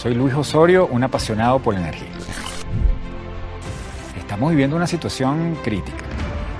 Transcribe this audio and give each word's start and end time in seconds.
Soy 0.00 0.14
Luis 0.14 0.32
Osorio, 0.32 0.86
un 0.86 1.04
apasionado 1.04 1.58
por 1.58 1.74
la 1.74 1.80
energía. 1.80 2.08
Estamos 4.18 4.48
viviendo 4.48 4.74
una 4.74 4.86
situación 4.86 5.58
crítica. 5.62 6.06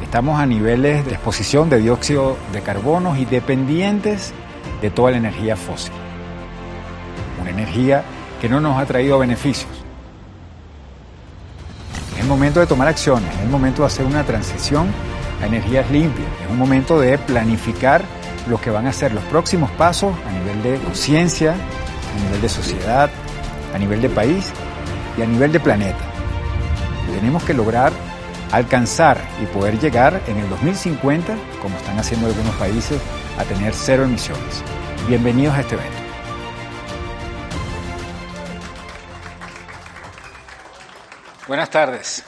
Estamos 0.03 0.39
a 0.39 0.45
niveles 0.45 1.07
de 1.07 1.13
exposición 1.13 1.71
de 1.71 1.79
dióxido 1.79 2.37
de 2.53 2.61
carbono 2.61 3.17
y 3.17 3.25
dependientes 3.25 4.35
de 4.83 4.91
toda 4.91 5.13
la 5.13 5.17
energía 5.17 5.57
fósil. 5.57 5.95
Una 7.41 7.49
energía 7.49 8.05
que 8.43 8.51
no 8.51 8.61
nos 8.61 8.79
ha 8.79 8.85
traído 8.85 9.19
beneficios. 9.19 9.71
Es 12.19 12.27
momento 12.27 12.61
de 12.61 12.67
tomar 12.67 12.89
acciones, 12.89 13.31
es 13.43 13.49
momento 13.49 13.81
de 13.81 13.87
hacer 13.87 14.05
una 14.05 14.23
transición 14.23 14.89
a 15.43 15.47
energías 15.47 15.91
limpias, 15.91 16.29
es 16.45 16.51
un 16.51 16.59
momento 16.59 17.01
de 17.01 17.17
planificar 17.17 18.03
lo 18.51 18.61
que 18.61 18.69
van 18.69 18.87
a 18.87 18.93
ser 18.93 19.15
los 19.15 19.25
próximos 19.25 19.71
pasos 19.71 20.15
a 20.29 20.31
nivel 20.31 20.63
de 20.63 20.85
conciencia, 20.85 21.55
a 21.55 22.25
nivel 22.27 22.43
de 22.43 22.49
sociedad, 22.51 23.09
a 23.75 23.79
nivel 23.79 24.03
de 24.03 24.09
país 24.09 24.53
y 25.17 25.23
a 25.23 25.27
nivel 25.27 25.53
de 25.53 25.61
planeta. 25.61 25.99
Tenemos 27.07 27.43
que 27.45 27.55
lograr 27.55 27.93
alcanzar 28.53 29.19
y 29.43 29.47
poder 29.47 29.79
llegar 29.79 30.21
en 30.27 30.39
el 30.39 30.49
2050, 30.49 31.35
como 31.63 31.77
están 31.77 31.99
haciendo 31.99 32.27
algunos 32.27 32.55
países, 32.57 33.01
a 33.39 33.45
tener 33.45 33.75
cero 33.75 34.05
emisiones. 34.05 34.63
Bienvenidos 35.07 35.55
a 35.55 35.61
este 35.61 35.75
evento. 35.75 35.99
Buenas 41.47 41.71
tardes. 41.71 42.25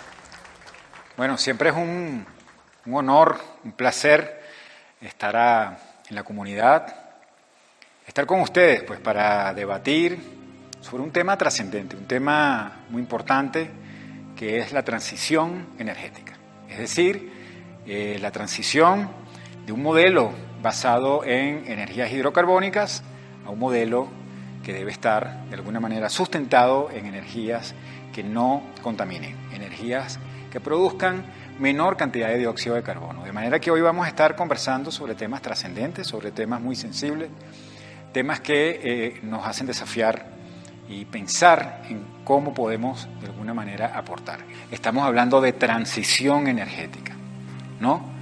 Bueno, 1.17 1.39
siempre 1.39 1.71
es 1.71 1.77
un, 1.77 2.27
un 2.87 2.95
honor, 2.95 3.39
un 3.65 3.73
placer 3.73 4.43
estar 5.01 5.79
en 6.09 6.17
la 6.17 6.25
comunidad, 6.25 6.95
estar 8.07 8.27
con 8.27 8.41
ustedes, 8.41 8.83
pues 8.83 9.01
para 9.01 9.53
debatir 9.55 10.42
sobre 10.83 11.05
un 11.05 11.13
tema 11.13 11.39
trascendente, 11.39 11.97
un 11.97 12.07
tema 12.07 12.83
muy 12.91 13.01
importante, 13.01 13.71
que 14.37 14.59
es 14.59 14.73
la 14.73 14.83
transición 14.83 15.69
energética. 15.79 16.35
Es 16.69 16.79
decir, 16.79 17.33
eh, 17.87 18.19
la 18.21 18.33
transición 18.33 19.09
de 19.65 19.73
un 19.73 19.83
modelo 19.83 20.33
basado 20.61 21.25
en 21.25 21.65
energías 21.67 22.13
hidrocarbónicas 22.13 23.03
a 23.47 23.51
un 23.51 23.61
modelo 23.61 24.09
que 24.65 24.73
debe 24.73 24.91
estar 24.91 25.45
de 25.49 25.55
alguna 25.55 25.81
manera 25.81 26.09
sustentado 26.09 26.91
en 26.91 27.07
energías 27.07 27.75
que 28.13 28.25
no 28.25 28.63
contaminen, 28.83 29.37
energías 29.53 30.19
que 30.51 30.61
produzcan 30.61 31.25
menor 31.59 31.97
cantidad 31.97 32.29
de 32.29 32.39
dióxido 32.39 32.75
de 32.75 32.83
carbono. 32.83 33.25
De 33.25 33.33
manera 33.33 33.61
que 33.61 33.71
hoy 33.71 33.81
vamos 33.81 34.05
a 34.05 34.09
estar 34.09 34.35
conversando 34.35 34.91
sobre 34.91 35.15
temas 35.15 35.43
trascendentes, 35.43 36.09
sobre 36.09 36.33
temas 36.33 36.61
muy 36.61 36.75
sensibles, 36.75 37.31
temas 38.13 38.41
que 38.41 38.81
eh, 38.83 39.21
nos 39.23 39.47
hacen 39.47 39.67
desafiar 39.67 40.32
y 40.93 41.05
pensar 41.07 41.83
en 41.89 42.05
cómo 42.25 42.53
podemos 42.53 43.09
de 43.21 43.27
alguna 43.27 43.55
manera 43.55 43.93
aportar. 43.97 44.41
Estamos 44.71 45.05
hablando 45.05 45.41
de 45.41 45.53
transición 45.53 46.47
energética, 46.47 47.15
¿no? 47.81 48.13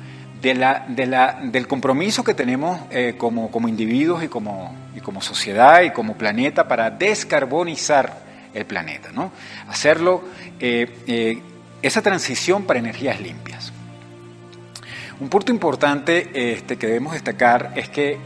De 0.40 0.54
la, 0.54 0.86
de 0.88 1.06
la, 1.06 1.38
del 1.42 1.66
compromiso 1.66 2.24
que 2.24 2.32
tenemos 2.32 2.80
eh, 2.90 3.16
como, 3.18 3.50
como 3.50 3.68
individuos 3.68 4.22
y 4.22 4.28
como, 4.28 4.74
y 4.94 5.00
como 5.00 5.20
sociedad 5.20 5.82
y 5.82 5.90
como 5.90 6.14
planeta 6.14 6.66
para 6.66 6.90
descarbonizar 6.90 8.30
el 8.54 8.64
planeta, 8.64 9.10
¿no? 9.12 9.32
Hacerlo, 9.68 10.22
eh, 10.58 11.02
eh, 11.06 11.42
esa 11.82 12.00
transición 12.02 12.64
para 12.64 12.78
energías 12.78 13.20
limpias. 13.20 13.72
Un 15.18 15.28
punto 15.28 15.52
importante 15.52 16.52
este, 16.54 16.78
que 16.78 16.86
debemos 16.86 17.12
destacar 17.12 17.72
es 17.74 17.90
que 17.90 18.18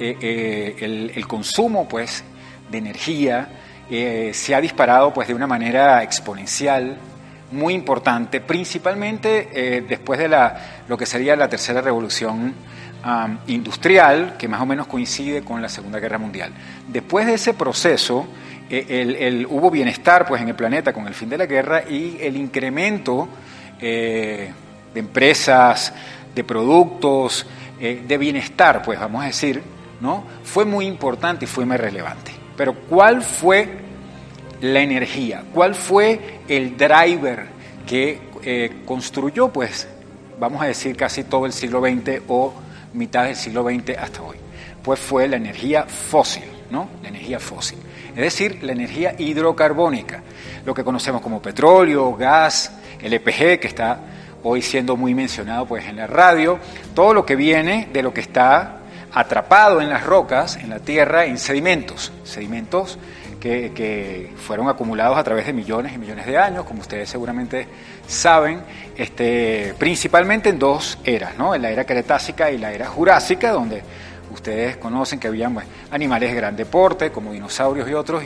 el, 0.80 1.10
el, 1.12 1.26
consumo 1.26 1.88
pues, 1.88 2.22
de 2.70 2.78
energía 2.78 3.48
eh, 3.90 4.30
se 4.32 4.54
ha 4.54 4.60
disparado 4.60 5.12
pues, 5.12 5.28
de 5.28 5.34
una 5.34 5.46
manera 5.46 6.02
exponencial, 6.02 6.96
muy 7.50 7.74
importante, 7.74 8.40
principalmente 8.40 9.48
eh, 9.52 9.84
después 9.86 10.18
de 10.18 10.28
la, 10.28 10.82
lo 10.88 10.96
que 10.96 11.06
sería 11.06 11.36
la 11.36 11.48
tercera 11.48 11.80
revolución 11.80 12.54
industrial, 13.48 14.36
que 14.38 14.48
más 14.48 14.62
o 14.62 14.66
menos 14.66 14.86
coincide 14.86 15.42
con 15.42 15.60
la 15.60 15.68
Segunda 15.68 16.00
Guerra 16.00 16.16
Mundial. 16.16 16.52
Después 16.88 17.26
de 17.26 17.34
ese 17.34 17.52
proceso, 17.52 18.26
eh, 18.70 19.18
el, 19.20 19.46
hubo 19.46 19.70
bienestar 19.70 20.26
pues, 20.26 20.40
en 20.40 20.48
el 20.48 20.54
planeta 20.54 20.90
con 20.90 21.06
el 21.06 21.12
fin 21.12 21.28
de 21.28 21.36
la 21.36 21.44
guerra 21.44 21.82
y 21.86 22.16
el 22.18 22.34
incremento 22.34 23.28
de 23.78 24.54
empresas, 24.94 25.92
de 26.34 26.44
productos, 26.44 27.46
de 27.78 28.18
bienestar, 28.18 28.80
pues 28.80 28.98
vamos 28.98 29.22
a 29.22 29.26
decir, 29.26 29.62
¿no? 30.00 30.24
fue 30.42 30.64
muy 30.64 30.86
importante 30.86 31.44
y 31.44 31.48
fue 31.48 31.64
muy 31.64 31.76
relevante. 31.76 32.32
Pero 32.56 32.74
¿cuál 32.74 33.22
fue 33.22 33.68
la 34.60 34.80
energía? 34.80 35.44
¿Cuál 35.52 35.74
fue 35.74 36.40
el 36.48 36.76
driver 36.76 37.46
que 37.86 38.20
eh, 38.42 38.82
construyó, 38.84 39.48
pues, 39.48 39.88
vamos 40.38 40.62
a 40.62 40.66
decir, 40.66 40.96
casi 40.96 41.24
todo 41.24 41.46
el 41.46 41.52
siglo 41.52 41.80
XX 41.80 42.22
o 42.28 42.54
mitad 42.92 43.24
del 43.24 43.36
siglo 43.36 43.64
XX 43.64 43.98
hasta 43.98 44.22
hoy? 44.22 44.36
Pues 44.82 45.00
fue 45.00 45.26
la 45.28 45.36
energía 45.36 45.84
fósil, 45.84 46.44
¿no? 46.70 46.88
La 47.02 47.08
energía 47.08 47.40
fósil. 47.40 47.78
Es 48.10 48.22
decir, 48.22 48.62
la 48.62 48.72
energía 48.72 49.16
hidrocarbónica, 49.18 50.22
lo 50.64 50.74
que 50.74 50.84
conocemos 50.84 51.20
como 51.20 51.42
petróleo, 51.42 52.14
gas, 52.14 52.70
LPG, 53.02 53.58
que 53.58 53.66
está 53.66 53.98
hoy 54.44 54.62
siendo 54.62 54.96
muy 54.96 55.14
mencionado 55.14 55.66
pues 55.66 55.86
en 55.86 55.96
la 55.96 56.06
radio, 56.06 56.58
todo 56.94 57.12
lo 57.12 57.26
que 57.26 57.34
viene 57.34 57.88
de 57.92 58.02
lo 58.02 58.12
que 58.12 58.20
está 58.20 58.82
atrapado 59.14 59.80
en 59.80 59.88
las 59.88 60.04
rocas, 60.04 60.56
en 60.56 60.70
la 60.70 60.80
tierra, 60.80 61.24
en 61.24 61.38
sedimentos, 61.38 62.12
sedimentos 62.24 62.98
que, 63.40 64.32
fueron 64.38 64.68
acumulados 64.68 65.18
a 65.18 65.24
través 65.24 65.46
de 65.46 65.52
millones 65.52 65.92
y 65.94 65.98
millones 65.98 66.26
de 66.26 66.38
años, 66.38 66.64
como 66.64 66.80
ustedes 66.80 67.08
seguramente 67.08 67.66
saben, 68.06 68.62
este, 68.96 69.74
principalmente 69.78 70.48
en 70.48 70.58
dos 70.58 70.98
eras, 71.04 71.36
¿no? 71.36 71.54
en 71.54 71.62
la 71.62 71.70
era 71.70 71.84
cretácica 71.84 72.50
y 72.50 72.58
la 72.58 72.72
era 72.72 72.86
jurásica, 72.86 73.52
donde 73.52 73.82
ustedes 74.32 74.78
conocen 74.78 75.20
que 75.20 75.28
había 75.28 75.50
animales 75.90 76.30
de 76.30 76.36
gran 76.36 76.56
deporte, 76.56 77.10
como 77.10 77.32
dinosaurios 77.32 77.88
y 77.88 77.94
otros, 77.94 78.24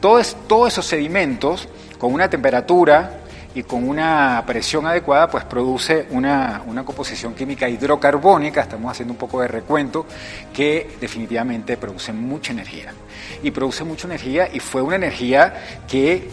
todos, 0.00 0.36
todos 0.48 0.68
esos 0.68 0.86
sedimentos 0.86 1.68
con 1.98 2.14
una 2.14 2.30
temperatura 2.30 3.19
y 3.54 3.64
con 3.64 3.88
una 3.88 4.42
presión 4.46 4.86
adecuada, 4.86 5.28
pues 5.28 5.44
produce 5.44 6.06
una, 6.10 6.62
una, 6.66 6.84
composición 6.84 7.34
química 7.34 7.68
hidrocarbónica, 7.68 8.60
estamos 8.60 8.92
haciendo 8.92 9.12
un 9.12 9.18
poco 9.18 9.40
de 9.40 9.48
recuento, 9.48 10.06
que 10.54 10.96
definitivamente 11.00 11.76
produce 11.76 12.12
mucha 12.12 12.52
energía. 12.52 12.92
Y 13.42 13.50
produce 13.50 13.82
mucha 13.82 14.06
energía 14.06 14.48
y 14.52 14.60
fue 14.60 14.82
una 14.82 14.96
energía 14.96 15.54
que 15.88 16.28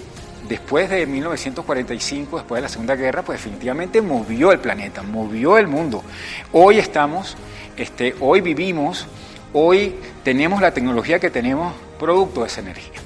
después 0.48 0.90
de 0.90 1.06
1945, 1.06 2.38
después 2.38 2.58
de 2.60 2.62
la 2.64 2.70
Segunda 2.70 2.96
Guerra, 2.96 3.24
pues 3.24 3.40
definitivamente 3.40 4.02
movió 4.02 4.52
el 4.52 4.60
planeta, 4.60 5.02
movió 5.02 5.58
el 5.58 5.68
mundo. 5.68 6.04
Hoy 6.52 6.78
estamos, 6.78 7.36
este, 7.76 8.16
hoy 8.20 8.42
vivimos, 8.42 9.08
hoy 9.54 9.96
tenemos 10.24 10.62
la 10.62 10.72
tecnología 10.72 11.20
que 11.20 11.30
tenemos 11.30 11.74
producto 12.00 12.42
de 12.42 12.48
esa 12.48 12.62
energía. 12.62 13.00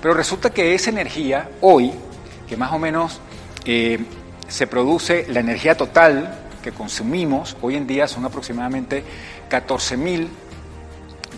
Pero 0.00 0.14
resulta 0.14 0.50
que 0.50 0.74
esa 0.74 0.90
energía 0.90 1.50
hoy, 1.60 1.92
que 2.48 2.56
más 2.56 2.72
o 2.72 2.78
menos 2.78 3.20
eh, 3.64 3.98
se 4.48 4.66
produce 4.66 5.26
la 5.28 5.40
energía 5.40 5.76
total 5.76 6.38
que 6.62 6.72
consumimos, 6.72 7.56
hoy 7.60 7.76
en 7.76 7.86
día 7.86 8.06
son 8.06 8.24
aproximadamente 8.24 9.02
14.000 9.50 10.28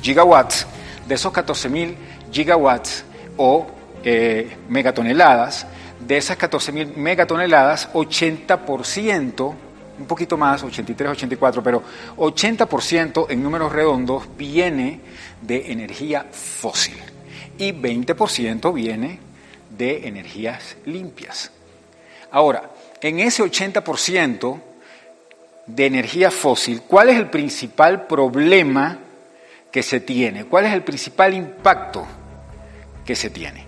gigawatts. 0.03 0.67
De 1.07 1.15
esos 1.15 1.33
14.000 1.33 1.95
gigawatts 2.31 3.05
o 3.37 3.67
eh, 4.05 4.57
megatoneladas, 4.69 5.67
de 6.07 6.17
esas 6.17 6.39
14.000 6.39 6.95
megatoneladas, 6.97 7.91
80%, 7.93 9.55
un 9.99 10.06
poquito 10.06 10.37
más, 10.37 10.62
83, 10.62 11.12
84, 11.12 11.62
pero 11.62 11.83
80% 12.17 13.27
en 13.31 13.43
números 13.43 13.73
redondos 13.73 14.25
viene 14.37 15.01
de 15.41 15.73
energía 15.73 16.26
fósil 16.31 16.97
y 17.59 17.73
20% 17.73 18.75
viene 18.75 19.21
de 19.71 20.09
energías 20.09 20.76
limpias. 20.85 21.50
Ahora, 22.35 22.69
en 23.01 23.21
ese 23.21 23.45
80% 23.45 24.61
de 25.67 25.87
energía 25.87 26.33
fósil, 26.33 26.83
¿cuál 26.83 27.11
es 27.11 27.17
el 27.17 27.31
principal 27.31 28.09
problema 28.09 28.99
que 29.71 29.85
se 29.85 30.01
tiene? 30.01 30.45
¿Cuál 30.47 30.65
es 30.65 30.73
el 30.73 30.83
principal 30.83 31.33
impacto 31.33 32.05
que 33.05 33.15
se 33.15 33.31
tiene? 33.31 33.65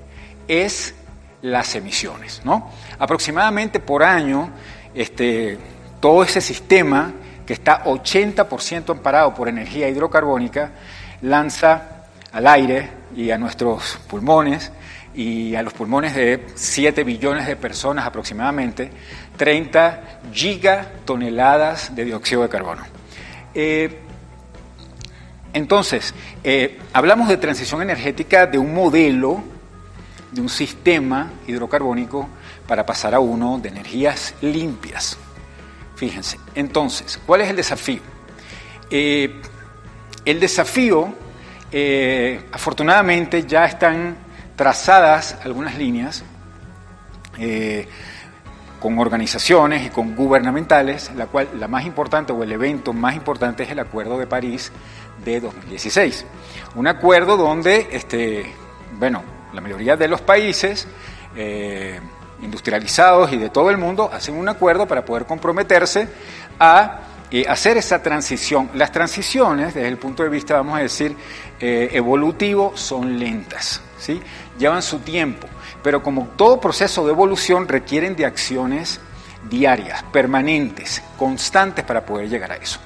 Es 0.49 0.97
las 1.43 1.77
emisiones, 1.77 2.41
¿no? 2.45 2.73
Aproximadamente 2.99 3.79
por 3.79 4.03
año, 4.03 4.51
este, 4.93 5.59
todo 6.01 6.25
ese 6.25 6.41
sistema 6.41 7.15
que 7.47 7.53
está 7.53 7.85
80% 7.85 8.91
amparado 8.91 9.33
por 9.33 9.49
energía 9.49 9.89
hidrocarbónica, 9.89 10.73
lanza 11.23 12.09
al 12.33 12.49
aire 12.49 12.91
y 13.15 13.31
a 13.31 13.39
nuestros 13.39 14.01
pulmones 14.09 14.73
y 15.17 15.55
a 15.55 15.63
los 15.63 15.73
pulmones 15.73 16.15
de 16.15 16.47
7 16.55 17.03
billones 17.03 17.47
de 17.47 17.57
personas 17.57 18.07
aproximadamente, 18.07 18.91
30 19.39 20.21
gigatoneladas 20.33 21.97
de 21.97 22.05
dióxido 22.05 22.43
de 22.43 22.49
carbono. 22.51 22.83
Eh, 23.55 23.99
entonces, 25.55 26.13
eh, 26.45 26.79
hablamos 26.93 27.29
de 27.29 27.39
transición 27.39 27.81
energética 27.81 28.47
de 28.47 28.59
un 28.59 28.75
modelo 28.75 29.43
de 30.33 30.43
un 30.43 30.51
sistema 30.51 31.33
hidrocarbónico 31.47 32.29
para 32.69 32.85
pasar 32.85 33.15
a 33.15 33.21
uno 33.21 33.59
de 33.59 33.71
energías 33.71 34.35
limpias. 34.43 35.17
Fíjense, 35.95 36.39
entonces, 36.55 37.19
¿cuál 37.25 37.41
es 37.41 37.49
el 37.49 37.57
desafío? 37.57 38.03
Eh, 38.91 39.41
el 40.27 40.41
desafío, 40.41 41.15
afortunadamente, 42.53 43.45
ya 43.47 43.65
están 43.65 44.26
trazadas 44.57 45.39
algunas 45.45 45.77
líneas 45.77 46.25
eh, 47.39 47.89
con 48.81 48.99
organizaciones 48.99 49.87
y 49.87 49.91
con 49.91 50.17
gubernamentales, 50.17 51.11
la 51.15 51.27
cual 51.27 51.49
la 51.59 51.69
más 51.69 51.85
importante 51.87 52.33
o 52.33 52.43
el 52.43 52.53
evento 52.53 52.93
más 52.93 53.15
importante 53.15 53.63
es 53.63 53.71
el 53.71 53.79
Acuerdo 53.79 54.19
de 54.19 54.27
París 54.27 54.73
de 55.25 55.41
2016. 55.41 56.25
Un 56.75 56.87
acuerdo 56.87 57.37
donde, 57.37 57.89
este, 57.93 58.53
bueno, 58.99 59.23
la 59.53 59.61
mayoría 59.61 59.97
de 59.97 60.09
los 60.09 60.21
países 60.21 60.87
industrializados 62.43 63.33
y 63.33 63.37
de 63.37 63.51
todo 63.51 63.71
el 63.71 63.79
mundo 63.79 64.11
hacen 64.13 64.37
un 64.37 64.49
acuerdo 64.49 64.87
para 64.87 65.05
poder 65.05 65.27
comprometerse 65.27 66.09
a 66.59 67.01
eh, 67.31 67.45
hacer 67.49 67.77
esa 67.77 68.03
transición. 68.03 68.71
Las 68.75 68.93
transiciones, 68.93 69.75
desde 69.75 69.89
el 69.89 69.99
punto 69.99 70.23
de 70.23 70.29
vista, 70.29 70.55
vamos 70.55 70.79
a 70.79 70.83
decir, 70.83 71.17
eh, 71.61 71.91
evolutivo, 71.93 72.73
son 72.77 73.19
lentas, 73.19 73.81
¿sí? 73.99 74.21
llevan 74.59 74.83
su 74.83 75.01
tiempo, 75.01 75.47
pero 75.83 76.03
como 76.03 76.29
todo 76.37 76.61
proceso 76.61 77.05
de 77.05 77.13
evolución 77.13 77.69
requieren 77.69 78.17
de 78.17 78.27
acciones 78.27 79.01
diarias, 79.49 80.03
permanentes, 80.13 81.03
constantes 81.17 81.85
para 81.85 82.05
poder 82.05 82.29
llegar 82.29 82.53
a 82.53 82.57
eso. 82.57 82.81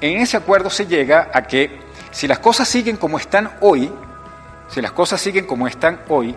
En 0.00 0.20
ese 0.20 0.36
acuerdo 0.36 0.70
se 0.70 0.86
llega 0.86 1.30
a 1.32 1.42
que 1.42 1.80
si 2.10 2.26
las 2.26 2.38
cosas 2.38 2.68
siguen 2.68 2.96
como 2.96 3.18
están 3.18 3.50
hoy, 3.60 3.90
si 4.68 4.80
las 4.80 4.92
cosas 4.92 5.20
siguen 5.20 5.46
como 5.46 5.66
están 5.66 6.00
hoy, 6.08 6.34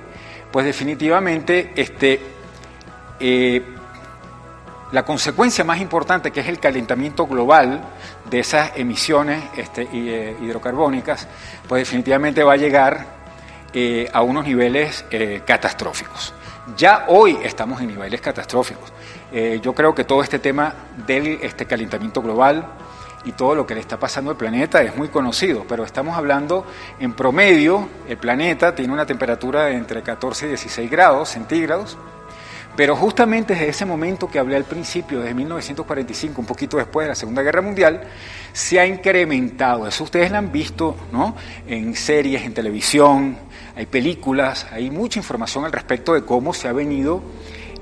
pues 0.51 0.65
definitivamente 0.65 1.71
este, 1.75 2.19
eh, 3.19 3.63
la 4.91 5.03
consecuencia 5.03 5.63
más 5.63 5.79
importante, 5.79 6.31
que 6.31 6.41
es 6.41 6.47
el 6.47 6.59
calentamiento 6.59 7.25
global 7.25 7.81
de 8.29 8.39
esas 8.39 8.71
emisiones 8.75 9.43
este, 9.55 9.87
eh, 9.93 10.35
hidrocarbónicas, 10.41 11.27
pues 11.67 11.81
definitivamente 11.81 12.43
va 12.43 12.53
a 12.53 12.57
llegar 12.57 13.20
eh, 13.73 14.09
a 14.11 14.21
unos 14.21 14.45
niveles 14.45 15.05
catastróficos. 15.45 16.33
Ya 16.77 17.05
hoy 17.07 17.37
estamos 17.43 17.81
en 17.81 17.87
niveles 17.87 18.21
catastróficos. 18.21 18.93
yo 19.61 19.73
creo 19.73 19.95
que 19.95 20.03
todo 20.03 20.21
este 20.21 20.39
tema 20.39 20.73
del 21.07 21.39
este 21.41 21.65
calentamiento 21.65 22.21
global 22.21 22.65
y 23.23 23.31
todo 23.33 23.55
lo 23.55 23.65
que 23.67 23.75
le 23.75 23.81
está 23.81 23.99
pasando 23.99 24.31
al 24.31 24.37
planeta 24.37 24.81
es 24.81 24.95
muy 24.95 25.09
conocido, 25.09 25.65
pero 25.67 25.83
estamos 25.83 26.17
hablando 26.17 26.65
en 26.99 27.13
promedio, 27.13 27.87
el 28.07 28.17
planeta 28.17 28.73
tiene 28.73 28.93
una 28.93 29.05
temperatura 29.05 29.65
de 29.65 29.75
entre 29.75 30.01
14 30.01 30.45
y 30.45 30.49
16 30.49 30.89
grados 30.89 31.29
centígrados, 31.29 31.97
pero 32.75 32.95
justamente 32.95 33.53
desde 33.53 33.69
ese 33.69 33.85
momento 33.85 34.29
que 34.29 34.39
hablé 34.39 34.55
al 34.55 34.63
principio, 34.63 35.19
desde 35.19 35.33
1945, 35.33 36.41
un 36.41 36.47
poquito 36.47 36.77
después 36.77 37.05
de 37.05 37.09
la 37.09 37.15
Segunda 37.15 37.41
Guerra 37.41 37.61
Mundial, 37.61 38.01
se 38.53 38.79
ha 38.79 38.85
incrementado. 38.85 39.87
Eso 39.87 40.05
ustedes 40.05 40.31
lo 40.31 40.37
han 40.37 40.51
visto 40.51 40.95
¿no? 41.11 41.35
en 41.67 41.95
series, 41.95 42.43
en 42.43 42.53
televisión, 42.53 43.37
hay 43.75 43.85
películas, 43.85 44.67
hay 44.71 44.89
mucha 44.89 45.19
información 45.19 45.65
al 45.65 45.71
respecto 45.71 46.13
de 46.13 46.23
cómo 46.23 46.53
se 46.53 46.67
ha 46.67 46.73
venido 46.73 47.21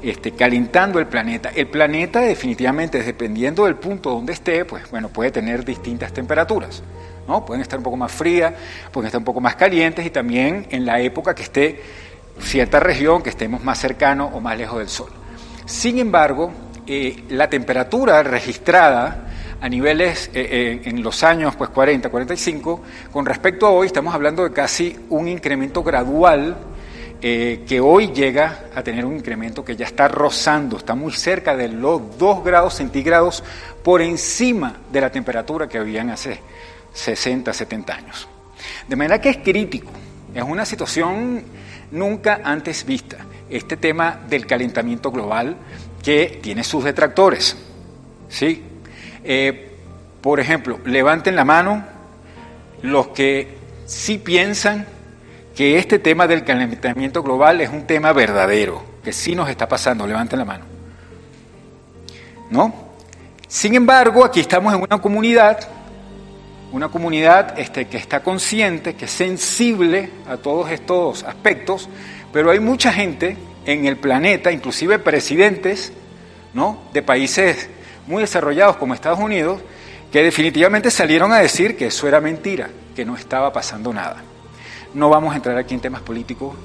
este, 0.01 0.31
calentando 0.31 0.99
el 0.99 1.07
planeta. 1.07 1.51
El 1.55 1.67
planeta 1.67 2.21
definitivamente, 2.21 3.01
dependiendo 3.03 3.65
del 3.65 3.75
punto 3.75 4.11
donde 4.11 4.33
esté, 4.33 4.65
pues 4.65 4.89
bueno, 4.91 5.09
puede 5.09 5.31
tener 5.31 5.65
distintas 5.65 6.13
temperaturas. 6.13 6.83
¿no? 7.27 7.45
Pueden 7.45 7.61
estar 7.61 7.77
un 7.77 7.83
poco 7.83 7.97
más 7.97 8.11
frías, 8.11 8.53
pueden 8.91 9.07
estar 9.07 9.19
un 9.19 9.25
poco 9.25 9.41
más 9.41 9.55
calientes 9.55 10.05
y 10.05 10.09
también 10.09 10.67
en 10.69 10.85
la 10.85 10.99
época 10.99 11.35
que 11.35 11.43
esté 11.43 11.81
cierta 12.39 12.79
región 12.79 13.21
que 13.21 13.29
estemos 13.29 13.63
más 13.63 13.77
cercano 13.79 14.31
o 14.33 14.39
más 14.39 14.57
lejos 14.57 14.79
del 14.79 14.89
Sol. 14.89 15.09
Sin 15.65 15.99
embargo, 15.99 16.51
eh, 16.87 17.25
la 17.29 17.49
temperatura 17.49 18.23
registrada 18.23 19.27
a 19.61 19.69
niveles 19.69 20.29
eh, 20.33 20.47
eh, 20.51 20.81
en 20.85 21.03
los 21.03 21.23
años 21.23 21.55
pues 21.55 21.69
40, 21.69 22.09
45, 22.09 22.81
con 23.11 23.25
respecto 23.25 23.67
a 23.67 23.71
hoy 23.71 23.87
estamos 23.87 24.13
hablando 24.13 24.43
de 24.43 24.51
casi 24.51 24.97
un 25.09 25.27
incremento 25.27 25.83
gradual 25.83 26.57
que 27.21 27.81
hoy 27.83 28.13
llega 28.13 28.67
a 28.73 28.81
tener 28.81 29.03
un 29.03 29.17
incremento 29.17 29.65
que 29.65 29.75
ya 29.75 29.85
está 29.85 30.07
rozando, 30.07 30.77
está 30.77 30.95
muy 30.95 31.11
cerca 31.11 31.53
de 31.53 31.67
los 31.67 32.17
2 32.17 32.45
grados 32.45 32.75
centígrados 32.75 33.43
por 33.83 34.01
encima 34.01 34.77
de 34.89 35.01
la 35.01 35.11
temperatura 35.11 35.67
que 35.67 35.77
habían 35.77 36.11
hace 36.11 36.39
60, 36.93 37.51
70 37.51 37.93
años. 37.93 38.29
De 38.87 38.95
manera 38.95 39.19
que 39.19 39.31
es 39.31 39.37
crítico, 39.37 39.91
es 40.33 40.43
una 40.43 40.65
situación 40.65 41.43
nunca 41.91 42.39
antes 42.43 42.85
vista, 42.85 43.17
este 43.49 43.77
tema 43.77 44.19
del 44.29 44.45
calentamiento 44.45 45.11
global 45.11 45.57
que 46.03 46.39
tiene 46.41 46.63
sus 46.63 46.83
detractores. 46.83 47.57
¿sí? 48.29 48.63
Eh, 49.23 49.71
por 50.21 50.39
ejemplo, 50.39 50.79
levanten 50.85 51.35
la 51.35 51.45
mano 51.45 51.83
los 52.81 53.09
que 53.09 53.57
sí 53.85 54.17
piensan 54.17 54.85
que 55.55 55.77
este 55.77 55.99
tema 55.99 56.27
del 56.27 56.43
calentamiento 56.43 57.21
global 57.21 57.61
es 57.61 57.69
un 57.69 57.85
tema 57.85 58.13
verdadero, 58.13 58.83
que 59.03 59.11
sí 59.11 59.35
nos 59.35 59.49
está 59.49 59.67
pasando, 59.67 60.07
levanten 60.07 60.39
la 60.39 60.45
mano. 60.45 60.65
¿No? 62.49 62.73
Sin 63.47 63.75
embargo, 63.75 64.23
aquí 64.23 64.39
estamos 64.39 64.73
en 64.73 64.81
una 64.81 65.01
comunidad 65.01 65.67
una 66.71 66.89
comunidad 66.89 67.57
este, 67.57 67.87
que 67.87 67.97
está 67.97 68.21
consciente, 68.21 68.95
que 68.95 69.05
es 69.05 69.11
sensible 69.11 70.11
a 70.27 70.37
todos 70.37 70.69
estos 70.69 71.23
aspectos, 71.23 71.89
pero 72.31 72.51
hay 72.51 72.59
mucha 72.59 72.93
gente 72.93 73.37
en 73.65 73.85
el 73.85 73.97
planeta, 73.97 74.51
inclusive 74.51 74.99
presidentes 74.99 75.91
¿no? 76.53 76.83
de 76.93 77.01
países 77.01 77.69
muy 78.09 78.23
desarrollados 78.23 78.75
como 78.77 78.95
Estados 78.95 79.19
Unidos, 79.19 79.61
que 80.11 80.23
definitivamente 80.23 80.89
salieron 80.89 81.31
a 81.31 81.37
decir 81.37 81.77
que 81.77 81.85
eso 81.85 82.07
era 82.07 82.19
mentira, 82.19 82.67
que 82.95 83.05
no 83.05 83.15
estaba 83.15 83.53
pasando 83.53 83.93
nada. 83.93 84.23
No 84.95 85.09
vamos 85.09 85.31
a 85.31 85.35
entrar 85.35 85.55
aquí 85.59 85.75
en 85.75 85.79
temas 85.79 86.01
políticos, 86.01 86.55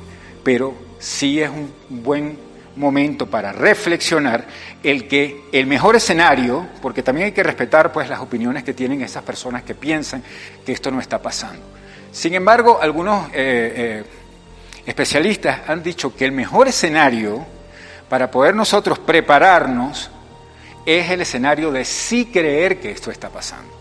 pero 0.43 0.75
sí 0.99 1.43
es 1.43 1.51
un 1.51 1.71
buen 1.91 2.39
momento 2.77 3.27
para 3.27 3.53
reflexionar 3.53 4.47
el 4.83 5.07
que 5.07 5.45
el 5.53 5.67
mejor 5.67 5.97
escenario, 5.97 6.67
porque 6.81 7.03
también 7.03 7.27
hay 7.27 7.33
que 7.33 7.43
respetar 7.43 7.93
pues 7.93 8.09
las 8.09 8.21
opiniones 8.21 8.65
que 8.65 8.73
tienen 8.73 9.03
esas 9.03 9.23
personas 9.23 9.65
que 9.65 9.75
piensan 9.75 10.25
que 10.65 10.73
esto 10.73 10.91
no 10.91 10.99
está 10.99 11.21
pasando. 11.21 11.61
Sin 12.11 12.33
embargo, 12.33 12.79
algunos 12.81 13.29
eh, 13.29 13.33
eh, 13.35 14.05
especialistas 14.87 15.61
han 15.69 15.83
dicho 15.83 16.17
que 16.17 16.25
el 16.25 16.33
mejor 16.33 16.69
escenario 16.69 17.45
para 18.09 18.31
poder 18.31 18.55
nosotros 18.55 18.99
prepararnos 18.99 20.11
es 20.87 21.11
el 21.11 21.21
escenario 21.21 21.71
de 21.73 21.85
sí 21.85 22.27
creer 22.27 22.81
que 22.81 22.91
esto 22.91 23.11
está 23.11 23.29
pasando, 23.29 23.73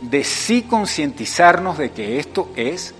de 0.00 0.24
sí 0.24 0.62
concientizarnos 0.62 1.78
de 1.78 1.90
que 1.90 2.18
esto 2.18 2.50
es 2.56 2.94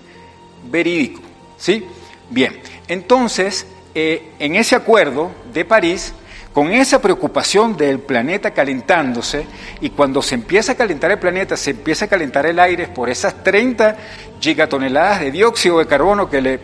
verídico. 0.69 1.21
¿Sí? 1.57 1.85
Bien, 2.29 2.59
entonces 2.87 3.65
eh, 3.93 4.31
en 4.39 4.55
ese 4.55 4.75
acuerdo 4.75 5.31
de 5.53 5.65
París, 5.65 6.13
con 6.53 6.71
esa 6.71 7.01
preocupación 7.01 7.75
del 7.75 7.99
planeta 7.99 8.51
calentándose, 8.51 9.45
y 9.81 9.89
cuando 9.89 10.21
se 10.21 10.35
empieza 10.35 10.73
a 10.73 10.75
calentar 10.75 11.11
el 11.11 11.19
planeta, 11.19 11.57
se 11.57 11.71
empieza 11.71 12.05
a 12.05 12.07
calentar 12.07 12.45
el 12.45 12.59
aire 12.59 12.87
por 12.87 13.09
esas 13.09 13.43
30 13.43 13.97
gigatoneladas 14.39 15.21
de 15.21 15.31
dióxido 15.31 15.79
de 15.79 15.87
carbono 15.87 16.29
que 16.29 16.41
le 16.41 16.59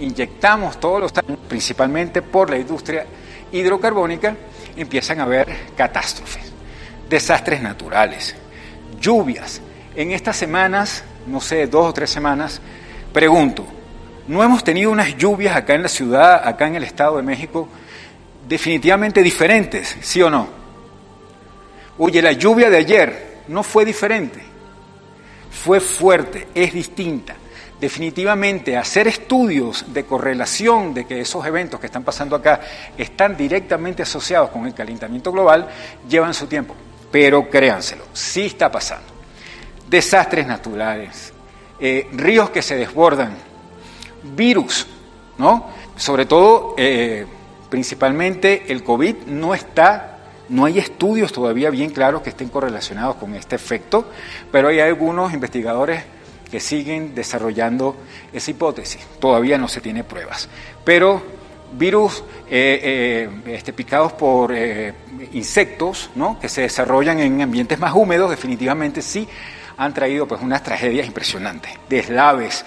inyectamos 0.00 0.80
todos 0.80 1.00
los 1.00 1.12
años, 1.16 1.38
principalmente 1.48 2.22
por 2.22 2.50
la 2.50 2.58
industria 2.58 3.06
hidrocarbónica, 3.52 4.36
empiezan 4.76 5.20
a 5.20 5.24
haber 5.24 5.48
catástrofes, 5.76 6.52
desastres 7.08 7.60
naturales, 7.60 8.34
lluvias. 9.00 9.60
En 9.94 10.12
estas 10.12 10.36
semanas, 10.36 11.04
no 11.26 11.40
sé, 11.40 11.66
dos 11.66 11.86
o 11.86 11.92
tres 11.92 12.10
semanas, 12.10 12.60
pregunto, 13.12 13.66
no 14.26 14.42
hemos 14.42 14.64
tenido 14.64 14.90
unas 14.90 15.16
lluvias 15.16 15.56
acá 15.56 15.74
en 15.74 15.82
la 15.82 15.88
ciudad, 15.88 16.46
acá 16.46 16.66
en 16.66 16.76
el 16.76 16.84
Estado 16.84 17.16
de 17.16 17.22
México, 17.22 17.68
definitivamente 18.48 19.22
diferentes, 19.22 19.96
¿sí 20.00 20.22
o 20.22 20.30
no? 20.30 20.48
Oye, 21.98 22.20
la 22.22 22.32
lluvia 22.32 22.70
de 22.70 22.78
ayer 22.78 23.42
no 23.48 23.62
fue 23.62 23.84
diferente, 23.84 24.40
fue 25.50 25.80
fuerte, 25.80 26.48
es 26.54 26.72
distinta. 26.72 27.36
Definitivamente 27.84 28.78
hacer 28.78 29.08
estudios 29.08 29.92
de 29.92 30.06
correlación 30.06 30.94
de 30.94 31.04
que 31.04 31.20
esos 31.20 31.44
eventos 31.44 31.78
que 31.78 31.84
están 31.84 32.02
pasando 32.02 32.34
acá 32.34 32.58
están 32.96 33.36
directamente 33.36 34.02
asociados 34.02 34.48
con 34.48 34.64
el 34.64 34.72
calentamiento 34.72 35.30
global 35.30 35.68
llevan 36.08 36.32
su 36.32 36.46
tiempo, 36.46 36.74
pero 37.12 37.50
créanselo, 37.50 38.04
sí 38.14 38.46
está 38.46 38.72
pasando. 38.72 39.04
Desastres 39.86 40.46
naturales, 40.46 41.34
eh, 41.78 42.08
ríos 42.12 42.48
que 42.48 42.62
se 42.62 42.74
desbordan, 42.74 43.36
virus, 44.34 44.86
¿no? 45.36 45.68
Sobre 45.94 46.24
todo, 46.24 46.74
eh, 46.78 47.26
principalmente 47.68 48.64
el 48.72 48.82
COVID 48.82 49.26
no 49.26 49.54
está, 49.54 50.20
no 50.48 50.64
hay 50.64 50.78
estudios 50.78 51.32
todavía 51.32 51.68
bien 51.68 51.90
claros 51.90 52.22
que 52.22 52.30
estén 52.30 52.48
correlacionados 52.48 53.16
con 53.16 53.34
este 53.34 53.56
efecto, 53.56 54.06
pero 54.50 54.68
hay 54.68 54.80
algunos 54.80 55.34
investigadores 55.34 56.13
que 56.54 56.60
siguen 56.60 57.16
desarrollando 57.16 57.96
esa 58.32 58.48
hipótesis. 58.52 59.04
Todavía 59.18 59.58
no 59.58 59.66
se 59.66 59.80
tiene 59.80 60.04
pruebas. 60.04 60.48
Pero 60.84 61.20
virus 61.72 62.22
eh, 62.48 63.26
eh, 63.44 63.56
este, 63.56 63.72
picados 63.72 64.12
por 64.12 64.52
eh, 64.54 64.94
insectos, 65.32 66.10
que 66.40 66.48
se 66.48 66.60
desarrollan 66.60 67.18
en 67.18 67.42
ambientes 67.42 67.76
más 67.80 67.92
húmedos, 67.92 68.30
definitivamente 68.30 69.02
sí 69.02 69.26
han 69.78 69.92
traído 69.92 70.28
pues 70.28 70.42
unas 70.42 70.62
tragedias 70.62 71.08
impresionantes, 71.08 71.72
deslaves, 71.88 72.64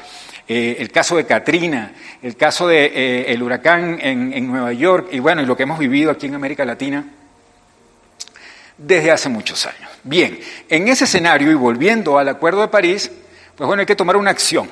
el 0.50 0.92
caso 0.92 1.16
de 1.16 1.26
Katrina, 1.26 1.94
el 2.22 2.36
caso 2.36 2.68
del 2.68 2.92
de, 2.92 3.40
huracán 3.42 4.00
en, 4.02 4.34
en 4.34 4.48
Nueva 4.48 4.74
York 4.74 5.08
y 5.14 5.20
bueno, 5.20 5.42
y 5.42 5.46
lo 5.46 5.56
que 5.56 5.64
hemos 5.64 5.80
vivido 5.80 6.12
aquí 6.12 6.26
en 6.26 6.36
América 6.36 6.66
Latina 6.66 7.06
desde 8.78 9.12
hace 9.12 9.30
muchos 9.30 9.66
años. 9.66 9.90
Bien, 10.04 10.38
en 10.68 10.90
ese 10.90 11.06
escenario 11.06 11.50
y 11.50 11.56
volviendo 11.56 12.20
al 12.20 12.28
Acuerdo 12.28 12.60
de 12.60 12.68
París, 12.68 13.12
pues 13.58 13.68
bueno, 13.68 13.80
hay 13.80 13.88
que 13.88 13.96
tomar 13.96 14.16
una 14.18 14.30
acción, 14.30 14.70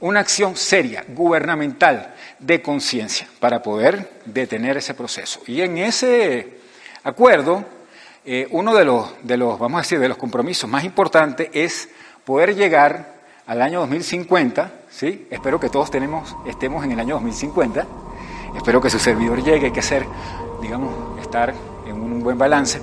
una 0.00 0.20
acción 0.20 0.56
seria, 0.56 1.04
gubernamental, 1.06 2.14
de 2.38 2.62
conciencia, 2.62 3.28
para 3.40 3.62
poder 3.62 4.10
detener 4.24 4.78
ese 4.78 4.94
proceso. 4.94 5.40
Y 5.46 5.60
en 5.60 5.76
ese 5.76 6.56
acuerdo, 7.04 7.62
eh, 8.24 8.48
uno 8.52 8.74
de 8.74 8.86
los, 8.86 9.10
de 9.22 9.36
los, 9.36 9.58
vamos 9.58 9.78
a 9.78 9.82
decir, 9.82 10.00
de 10.00 10.08
los 10.08 10.16
compromisos 10.16 10.68
más 10.68 10.82
importantes 10.84 11.50
es 11.52 11.90
poder 12.24 12.56
llegar 12.56 13.16
al 13.46 13.60
año 13.60 13.80
2050, 13.80 14.72
¿sí? 14.88 15.28
Espero 15.30 15.60
que 15.60 15.68
todos 15.68 15.90
tenemos, 15.90 16.34
estemos 16.46 16.86
en 16.86 16.92
el 16.92 17.00
año 17.00 17.16
2050, 17.16 17.86
espero 18.56 18.80
que 18.80 18.88
su 18.88 18.98
servidor 18.98 19.44
llegue, 19.44 19.66
hay 19.66 19.72
que 19.72 19.80
hacer, 19.80 20.06
digamos, 20.62 21.20
estar 21.20 21.52
en 21.86 21.96
un 21.96 22.20
buen 22.20 22.38
balance, 22.38 22.80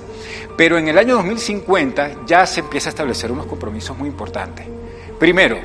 pero 0.56 0.78
en 0.78 0.86
el 0.86 0.96
año 0.96 1.16
2050 1.16 2.24
ya 2.24 2.46
se 2.46 2.60
empieza 2.60 2.88
a 2.88 2.90
establecer 2.90 3.32
unos 3.32 3.46
compromisos 3.46 3.98
muy 3.98 4.08
importantes. 4.08 4.83
Primero, 5.24 5.58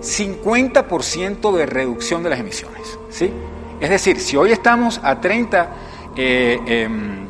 50% 0.00 1.56
de 1.56 1.66
reducción 1.66 2.22
de 2.22 2.30
las 2.30 2.38
emisiones. 2.38 2.96
¿sí? 3.10 3.28
Es 3.80 3.90
decir, 3.90 4.20
si 4.20 4.36
hoy 4.36 4.52
estamos 4.52 5.00
a 5.02 5.20
30 5.20 5.68
eh, 6.14 6.60
em, 6.64 7.26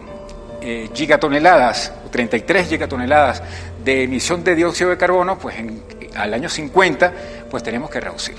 eh, 0.60 0.90
gigatoneladas, 0.92 1.90
33 2.10 2.68
gigatoneladas 2.68 3.42
de 3.82 4.02
emisión 4.02 4.44
de 4.44 4.56
dióxido 4.56 4.90
de 4.90 4.98
carbono, 4.98 5.38
pues 5.38 5.56
al 6.14 6.34
año 6.34 6.50
50 6.50 7.14
pues 7.50 7.62
tenemos 7.62 7.88
que 7.88 8.00
reducir. 8.00 8.36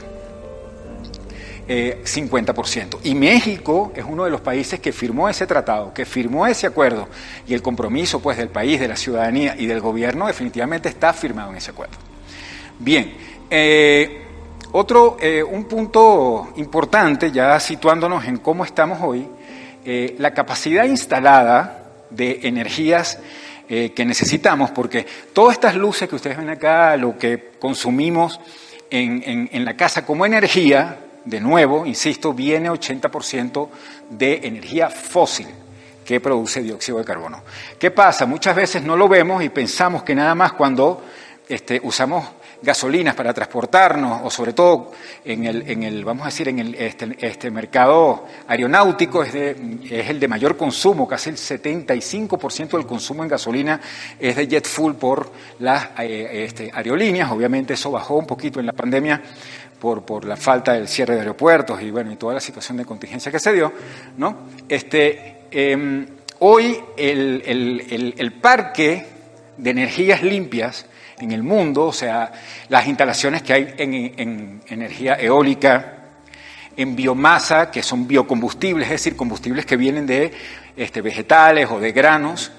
50%. 1.68 2.98
Eh, 2.98 3.00
y 3.06 3.16
México 3.16 3.92
es 3.96 4.06
uno 4.08 4.26
de 4.26 4.30
los 4.30 4.42
países 4.42 4.80
que 4.80 4.92
firmó 4.92 5.28
ese 5.28 5.48
tratado, 5.48 5.96
que 5.96 6.06
firmó 6.06 6.46
ese 6.46 6.68
acuerdo, 6.68 7.08
y 7.48 7.56
el 7.56 7.64
compromiso 7.64 8.20
pues, 8.20 8.38
del 8.38 8.50
país, 8.50 8.80
de 8.80 8.88
la 8.88 8.96
ciudadanía 8.96 9.56
y 9.58 9.66
del 9.66 9.80
gobierno 9.80 10.28
definitivamente 10.28 10.90
está 10.90 11.12
firmado 11.12 11.50
en 11.50 11.58
ese 11.58 11.72
acuerdo. 11.72 12.09
Bien, 12.82 13.14
eh, 13.50 14.22
otro, 14.72 15.18
eh, 15.20 15.44
un 15.44 15.66
punto 15.66 16.54
importante, 16.56 17.30
ya 17.30 17.60
situándonos 17.60 18.24
en 18.24 18.38
cómo 18.38 18.64
estamos 18.64 19.00
hoy, 19.02 19.28
eh, 19.84 20.16
la 20.18 20.34
capacidad 20.34 20.86
instalada 20.86 21.84
de 22.10 22.40
energías 22.44 23.20
que 23.70 24.04
necesitamos, 24.04 24.72
porque 24.72 25.06
todas 25.32 25.54
estas 25.54 25.76
luces 25.76 26.10
que 26.10 26.16
ustedes 26.16 26.38
ven 26.38 26.50
acá, 26.50 26.98
lo 26.98 27.16
que 27.20 27.52
consumimos 27.60 28.40
en, 28.90 29.48
en 29.52 29.64
la 29.64 29.78
casa 29.78 30.04
como 30.04 30.26
energía, 30.26 30.98
de 31.24 31.40
nuevo, 31.40 31.86
insisto, 31.86 32.34
viene 32.34 32.72
80% 32.72 33.70
de 34.10 34.40
energía 34.42 34.90
fósil 34.90 35.46
que 36.04 36.20
produce 36.20 36.64
dióxido 36.64 36.98
de 36.98 37.06
carbono. 37.06 37.44
¿Qué 37.78 37.92
pasa? 37.92 38.26
Muchas 38.26 38.56
veces 38.56 38.82
no 38.82 38.98
lo 38.98 39.08
vemos 39.08 39.44
y 39.44 39.50
pensamos 39.50 40.02
que 40.02 40.16
nada 40.16 40.34
más 40.34 40.54
cuando 40.54 41.04
este, 41.48 41.80
usamos 41.84 42.26
gasolinas 42.62 43.16
para 43.16 43.34
transportarnos, 43.34 44.22
o 44.24 44.30
sobre 44.30 44.54
todo 44.54 44.92
en 45.24 45.46
el, 45.46 45.70
en 45.70 45.84
el 45.84 46.04
vamos 46.04 46.24
a 46.24 46.26
decir, 46.26 46.50
en 46.50 46.60
el, 46.60 46.76
este, 46.76 47.16
este 47.20 47.52
mercado 47.52 48.26
aeronáutico 48.48 49.24
es, 49.24 49.34
de, 49.34 49.80
es 49.90 50.10
el 50.10 50.20
de 50.20 50.28
mayor 50.28 50.58
consumo, 50.58 51.08
casi 51.08 51.30
el 51.30 51.38
75% 51.38 52.70
del 52.72 52.86
consumo 52.86 53.24
en 53.24 53.30
gasolina 53.30 53.80
es 54.20 54.36
de 54.36 54.48
jet 54.48 54.68
fuel 54.68 54.96
por 54.96 55.32
las 55.60 55.90
eh, 56.00 56.46
este, 56.46 56.72
aerolíneas, 56.74 57.32
obviamente 57.32 57.74
eso 57.74 57.92
bajó 57.92 58.18
un 58.18 58.28
poquito 58.28 58.60
en 58.60 58.66
la 58.66 58.74
pandemia 58.74 59.22
por, 59.80 60.04
por, 60.04 60.26
la 60.26 60.36
falta 60.36 60.74
del 60.74 60.90
cierre 60.90 61.14
de 61.14 61.22
aeropuertos 61.22 61.82
y 61.82 61.90
bueno 61.90 62.12
y 62.12 62.18
toda 62.18 62.34
la 62.34 62.42
situación 62.42 62.78
de 62.78 62.86
contingencia 62.86 63.32
que 63.32 63.40
se 63.40 63.54
dio, 63.54 63.72
¿no? 64.18 64.50
Este, 64.68 65.44
eh, 65.50 66.08
hoy 66.40 66.78
el, 66.98 67.42
el, 67.46 68.16
el, 68.18 68.34
parque 68.34 69.06
de 69.58 69.70
energías 69.70 70.22
limpias 70.22 70.86
en 71.20 71.32
el 71.32 71.44
mundo, 71.44 71.86
o 71.86 71.94
sea, 71.94 72.32
las 72.70 72.88
instalaciones 72.88 73.42
que 73.42 73.54
hay 73.54 73.74
en, 73.78 74.62
energía 74.68 75.16
eólica, 75.16 75.96
en 76.76 76.96
biomasa, 76.96 77.72
que 77.72 77.82
son 77.84 78.08
biocombustibles, 78.08 78.88
es 78.88 78.92
decir, 78.92 79.16
combustibles 79.16 79.66
que 79.66 79.78
vienen 79.78 80.06
de 80.06 80.32
este, 80.76 81.02
vegetales 81.02 81.68
o 81.70 81.80
de 81.80 81.92
granos, 81.92 82.52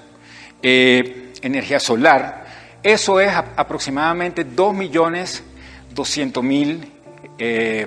eh, 0.61 1.31
energía 1.41 1.79
solar, 1.79 2.45
eso 2.83 3.19
es 3.19 3.33
aproximadamente 3.33 4.45
2.200.000 4.45 6.79
eh, 7.37 7.85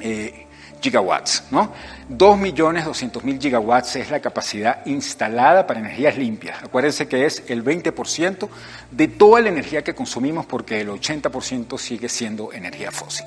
eh, 0.00 0.46
gigawatts, 0.80 1.44
¿no? 1.50 1.72
2.200.000 2.10 3.40
gigawatts 3.40 3.96
es 3.96 4.10
la 4.10 4.20
capacidad 4.20 4.84
instalada 4.86 5.66
para 5.66 5.80
energías 5.80 6.16
limpias. 6.16 6.62
Acuérdense 6.62 7.06
que 7.06 7.26
es 7.26 7.44
el 7.48 7.64
20% 7.64 8.48
de 8.90 9.08
toda 9.08 9.40
la 9.40 9.48
energía 9.48 9.82
que 9.82 9.94
consumimos 9.94 10.46
porque 10.46 10.80
el 10.80 10.88
80% 10.88 11.78
sigue 11.78 12.08
siendo 12.08 12.52
energía 12.52 12.90
fósil. 12.90 13.26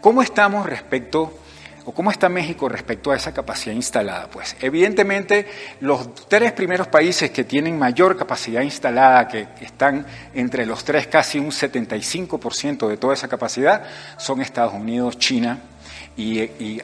¿Cómo 0.00 0.22
estamos 0.22 0.66
respecto 0.66 1.38
o 1.84 1.92
cómo 1.92 2.12
está 2.12 2.28
México 2.28 2.68
respecto 2.68 3.10
a 3.10 3.16
esa 3.16 3.34
capacidad 3.34 3.74
instalada? 3.74 4.28
Pues 4.28 4.56
evidentemente 4.60 5.46
los 5.80 6.14
tres 6.28 6.52
primeros 6.52 6.86
países 6.86 7.30
que 7.30 7.44
tienen 7.44 7.78
mayor 7.78 8.16
capacidad 8.16 8.62
instalada, 8.62 9.28
que 9.28 9.48
están 9.60 10.06
entre 10.32 10.64
los 10.64 10.84
tres 10.84 11.06
casi 11.08 11.38
un 11.38 11.50
75% 11.50 12.88
de 12.88 12.96
toda 12.96 13.14
esa 13.14 13.28
capacidad, 13.28 13.84
son 14.16 14.40
Estados 14.40 14.74
Unidos, 14.74 15.18
China 15.18 15.58
y, 16.16 16.80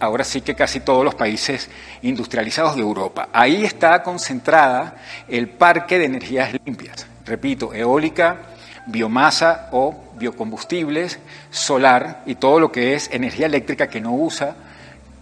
ahora 0.00 0.24
sí 0.24 0.40
que 0.42 0.54
casi 0.54 0.80
todos 0.80 1.04
los 1.04 1.14
países 1.14 1.70
industrializados 2.02 2.76
de 2.76 2.82
Europa. 2.82 3.28
Ahí 3.32 3.64
está 3.64 4.02
concentrada 4.02 4.96
el 5.28 5.48
parque 5.48 5.98
de 5.98 6.04
energías 6.06 6.52
limpias. 6.64 7.06
Repito, 7.24 7.72
eólica, 7.72 8.36
biomasa 8.86 9.68
o 9.72 10.12
biocombustibles, 10.16 11.18
solar 11.50 12.22
y 12.26 12.34
todo 12.34 12.60
lo 12.60 12.70
que 12.70 12.94
es 12.94 13.08
energía 13.12 13.46
eléctrica 13.46 13.88
que 13.88 14.00
no 14.00 14.12
usa 14.12 14.56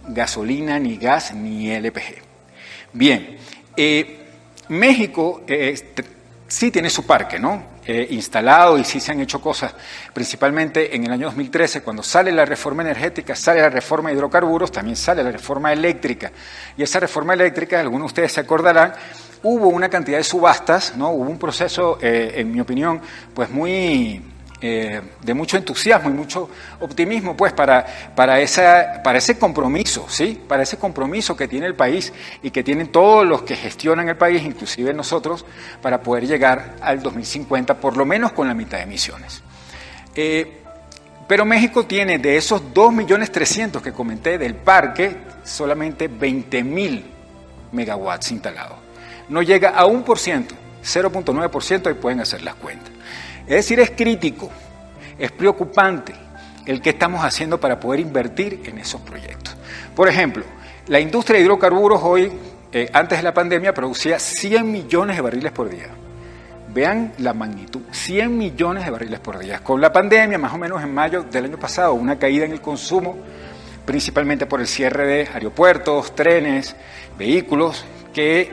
gasolina, 0.07 0.79
ni 0.79 0.97
gas, 0.97 1.33
ni 1.33 1.71
LPG. 1.71 2.21
Bien, 2.93 3.37
eh, 3.77 4.19
México 4.69 5.43
eh, 5.47 5.75
sí 6.53 6.69
tiene 6.69 6.89
su 6.91 7.03
parque, 7.03 7.39
¿no? 7.39 7.73
Eh, 7.83 8.07
instalado 8.11 8.77
y 8.77 8.83
sí 8.83 8.99
se 8.99 9.11
han 9.11 9.19
hecho 9.19 9.41
cosas, 9.41 9.73
principalmente 10.13 10.95
en 10.95 11.03
el 11.03 11.11
año 11.11 11.25
2013, 11.25 11.81
cuando 11.81 12.03
sale 12.03 12.31
la 12.31 12.45
reforma 12.45 12.83
energética, 12.83 13.35
sale 13.35 13.59
la 13.59 13.69
reforma 13.69 14.09
de 14.09 14.15
hidrocarburos, 14.15 14.71
también 14.71 14.95
sale 14.95 15.23
la 15.23 15.31
reforma 15.31 15.73
eléctrica. 15.73 16.31
Y 16.77 16.83
esa 16.83 16.99
reforma 16.99 17.33
eléctrica, 17.33 17.79
algunos 17.79 18.03
de 18.03 18.05
ustedes 18.05 18.33
se 18.33 18.41
acordarán, 18.41 18.93
hubo 19.41 19.67
una 19.69 19.89
cantidad 19.89 20.19
de 20.19 20.23
subastas, 20.23 20.95
¿no? 20.95 21.09
Hubo 21.09 21.27
un 21.27 21.39
proceso, 21.39 21.97
eh, 21.99 22.33
en 22.35 22.51
mi 22.51 22.59
opinión, 22.59 23.01
pues 23.33 23.49
muy 23.49 24.21
eh, 24.65 25.01
de 25.21 25.33
mucho 25.33 25.57
entusiasmo 25.57 26.09
y 26.09 26.13
mucho 26.13 26.49
optimismo, 26.79 27.35
pues, 27.35 27.51
para, 27.51 27.85
para, 28.15 28.39
esa, 28.39 29.01
para 29.03 29.17
ese 29.17 29.37
compromiso, 29.37 30.05
¿sí? 30.07 30.41
Para 30.47 30.63
ese 30.63 30.77
compromiso 30.77 31.35
que 31.35 31.49
tiene 31.49 31.65
el 31.65 31.75
país 31.75 32.13
y 32.41 32.49
que 32.49 32.63
tienen 32.63 32.87
todos 32.87 33.27
los 33.27 33.41
que 33.41 33.57
gestionan 33.57 34.07
el 34.07 34.15
país, 34.15 34.41
inclusive 34.41 34.93
nosotros, 34.93 35.45
para 35.81 35.99
poder 35.99 36.27
llegar 36.27 36.75
al 36.79 37.03
2050, 37.03 37.73
por 37.75 37.97
lo 37.97 38.05
menos 38.05 38.31
con 38.31 38.47
la 38.47 38.53
mitad 38.53 38.77
de 38.77 38.83
emisiones. 38.83 39.43
Eh, 40.15 40.61
pero 41.27 41.43
México 41.43 41.85
tiene 41.85 42.17
de 42.17 42.37
esos 42.37 42.61
2.300.000 42.73 43.81
que 43.81 43.91
comenté 43.91 44.37
del 44.37 44.55
parque, 44.55 45.17
solamente 45.43 46.09
20.000 46.09 47.03
megawatts 47.73 48.31
instalados. 48.31 48.77
No 49.27 49.41
llega 49.41 49.71
a 49.71 49.85
un 49.87 50.03
por 50.03 50.19
ciento, 50.19 50.55
0.9% 50.81 51.91
y 51.91 51.95
pueden 51.95 52.21
hacer 52.21 52.43
las 52.43 52.55
cuentas. 52.55 52.93
Es 53.47 53.55
decir, 53.55 53.79
es 53.79 53.91
crítico, 53.91 54.49
es 55.19 55.31
preocupante 55.31 56.13
el 56.65 56.81
que 56.81 56.91
estamos 56.91 57.23
haciendo 57.23 57.59
para 57.59 57.79
poder 57.79 57.99
invertir 57.99 58.61
en 58.65 58.77
esos 58.77 59.01
proyectos. 59.01 59.55
Por 59.95 60.07
ejemplo, 60.07 60.43
la 60.87 60.99
industria 60.99 61.39
de 61.39 61.45
hidrocarburos 61.45 62.01
hoy, 62.03 62.31
eh, 62.71 62.89
antes 62.93 63.19
de 63.19 63.23
la 63.23 63.33
pandemia, 63.33 63.73
producía 63.73 64.17
100 64.17 64.71
millones 64.71 65.17
de 65.17 65.21
barriles 65.21 65.51
por 65.51 65.69
día. 65.69 65.89
Vean 66.73 67.13
la 67.19 67.33
magnitud, 67.33 67.81
100 67.91 68.35
millones 68.35 68.85
de 68.85 68.91
barriles 68.91 69.19
por 69.19 69.37
día. 69.37 69.59
Con 69.59 69.81
la 69.81 69.91
pandemia, 69.91 70.37
más 70.37 70.53
o 70.53 70.57
menos 70.57 70.81
en 70.81 70.93
mayo 70.93 71.23
del 71.23 71.45
año 71.45 71.57
pasado, 71.59 71.93
una 71.93 72.17
caída 72.17 72.45
en 72.45 72.53
el 72.53 72.61
consumo, 72.61 73.17
principalmente 73.85 74.45
por 74.45 74.61
el 74.61 74.67
cierre 74.67 75.05
de 75.05 75.29
aeropuertos, 75.33 76.15
trenes, 76.15 76.75
vehículos, 77.17 77.85
que 78.13 78.51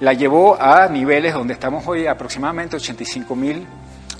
la 0.00 0.12
llevó 0.12 0.60
a 0.60 0.88
niveles 0.88 1.32
donde 1.32 1.54
estamos 1.54 1.86
hoy 1.86 2.06
aproximadamente 2.06 2.76
85 2.76 3.36
mil 3.36 3.66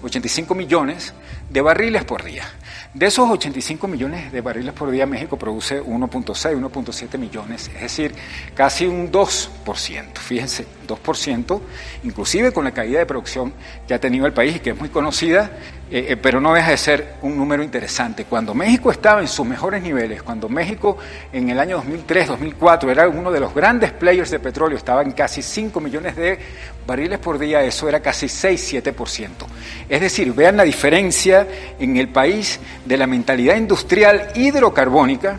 85 0.02 0.54
millones 0.54 1.14
de 1.48 1.60
barriles 1.60 2.04
por 2.04 2.22
día. 2.22 2.44
De 2.94 3.06
esos 3.06 3.30
85 3.30 3.88
millones 3.88 4.32
de 4.32 4.40
barriles 4.40 4.74
por 4.74 4.90
día, 4.90 5.06
México 5.06 5.38
produce 5.38 5.82
1.6, 5.82 6.60
1.7 6.60 7.18
millones, 7.18 7.70
es 7.74 7.80
decir, 7.80 8.14
casi 8.54 8.86
un 8.86 9.10
2%. 9.10 10.18
Fíjense, 10.18 10.66
2%, 10.86 11.60
inclusive 12.04 12.52
con 12.52 12.64
la 12.64 12.72
caída 12.72 12.98
de 12.98 13.06
producción 13.06 13.54
que 13.88 13.94
ha 13.94 14.00
tenido 14.00 14.26
el 14.26 14.32
país 14.32 14.56
y 14.56 14.60
que 14.60 14.70
es 14.70 14.78
muy 14.78 14.90
conocida, 14.90 15.50
eh, 15.94 16.06
eh, 16.08 16.16
pero 16.16 16.40
no 16.40 16.54
deja 16.54 16.70
de 16.70 16.78
ser 16.78 17.14
un 17.20 17.36
número 17.36 17.62
interesante. 17.62 18.24
Cuando 18.24 18.54
México 18.54 18.90
estaba 18.90 19.20
en 19.20 19.28
sus 19.28 19.46
mejores 19.46 19.82
niveles, 19.82 20.22
cuando 20.22 20.48
México 20.48 20.96
en 21.30 21.50
el 21.50 21.60
año 21.60 21.76
2003, 21.76 22.28
2004 22.28 22.90
era 22.90 23.08
uno 23.08 23.30
de 23.30 23.38
los 23.38 23.54
grandes 23.54 23.92
players 23.92 24.30
de 24.30 24.38
petróleo, 24.38 24.78
estaba 24.78 25.02
en 25.02 25.12
casi 25.12 25.42
5 25.42 25.78
millones 25.80 26.16
de 26.16 26.38
barriles 26.86 27.18
por 27.18 27.38
día, 27.38 27.62
eso 27.62 27.90
era 27.90 28.00
casi 28.00 28.24
6-7%. 28.24 29.28
Es 29.86 30.00
decir, 30.00 30.32
vean 30.32 30.56
la 30.56 30.62
diferencia 30.62 31.46
en 31.78 31.98
el 31.98 32.08
país 32.08 32.58
de 32.86 32.96
la 32.96 33.06
mentalidad 33.06 33.56
industrial 33.56 34.28
hidrocarbónica 34.34 35.38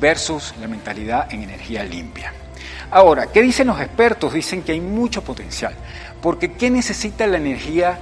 versus 0.00 0.54
la 0.58 0.68
mentalidad 0.68 1.30
en 1.30 1.42
energía 1.42 1.84
limpia. 1.84 2.32
Ahora, 2.90 3.26
¿qué 3.26 3.42
dicen 3.42 3.66
los 3.66 3.78
expertos? 3.78 4.32
Dicen 4.32 4.62
que 4.62 4.72
hay 4.72 4.80
mucho 4.80 5.22
potencial, 5.22 5.74
porque 6.22 6.52
¿qué 6.52 6.70
necesita 6.70 7.26
la 7.26 7.36
energía 7.36 7.98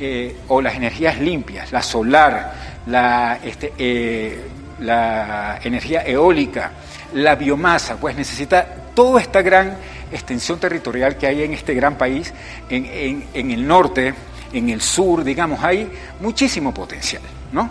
eh, 0.00 0.36
o 0.48 0.60
las 0.60 0.74
energías 0.74 1.18
limpias? 1.18 1.72
La 1.72 1.82
solar, 1.82 2.82
la, 2.86 3.38
este, 3.42 3.72
eh, 3.78 4.40
la 4.80 5.58
energía 5.62 6.02
eólica, 6.02 6.72
la 7.14 7.34
biomasa, 7.34 7.96
pues 7.96 8.16
necesita 8.16 8.64
toda 8.94 9.20
esta 9.20 9.42
gran 9.42 9.76
extensión 10.10 10.58
territorial 10.58 11.16
que 11.16 11.26
hay 11.26 11.42
en 11.42 11.52
este 11.52 11.74
gran 11.74 11.96
país, 11.96 12.32
en, 12.68 13.24
el 13.34 13.66
norte, 13.66 14.14
en 14.52 14.70
el 14.70 14.80
sur, 14.80 15.24
digamos, 15.24 15.62
hay 15.62 15.90
muchísimo 16.20 16.72
potencial, 16.72 17.22
¿no? 17.52 17.70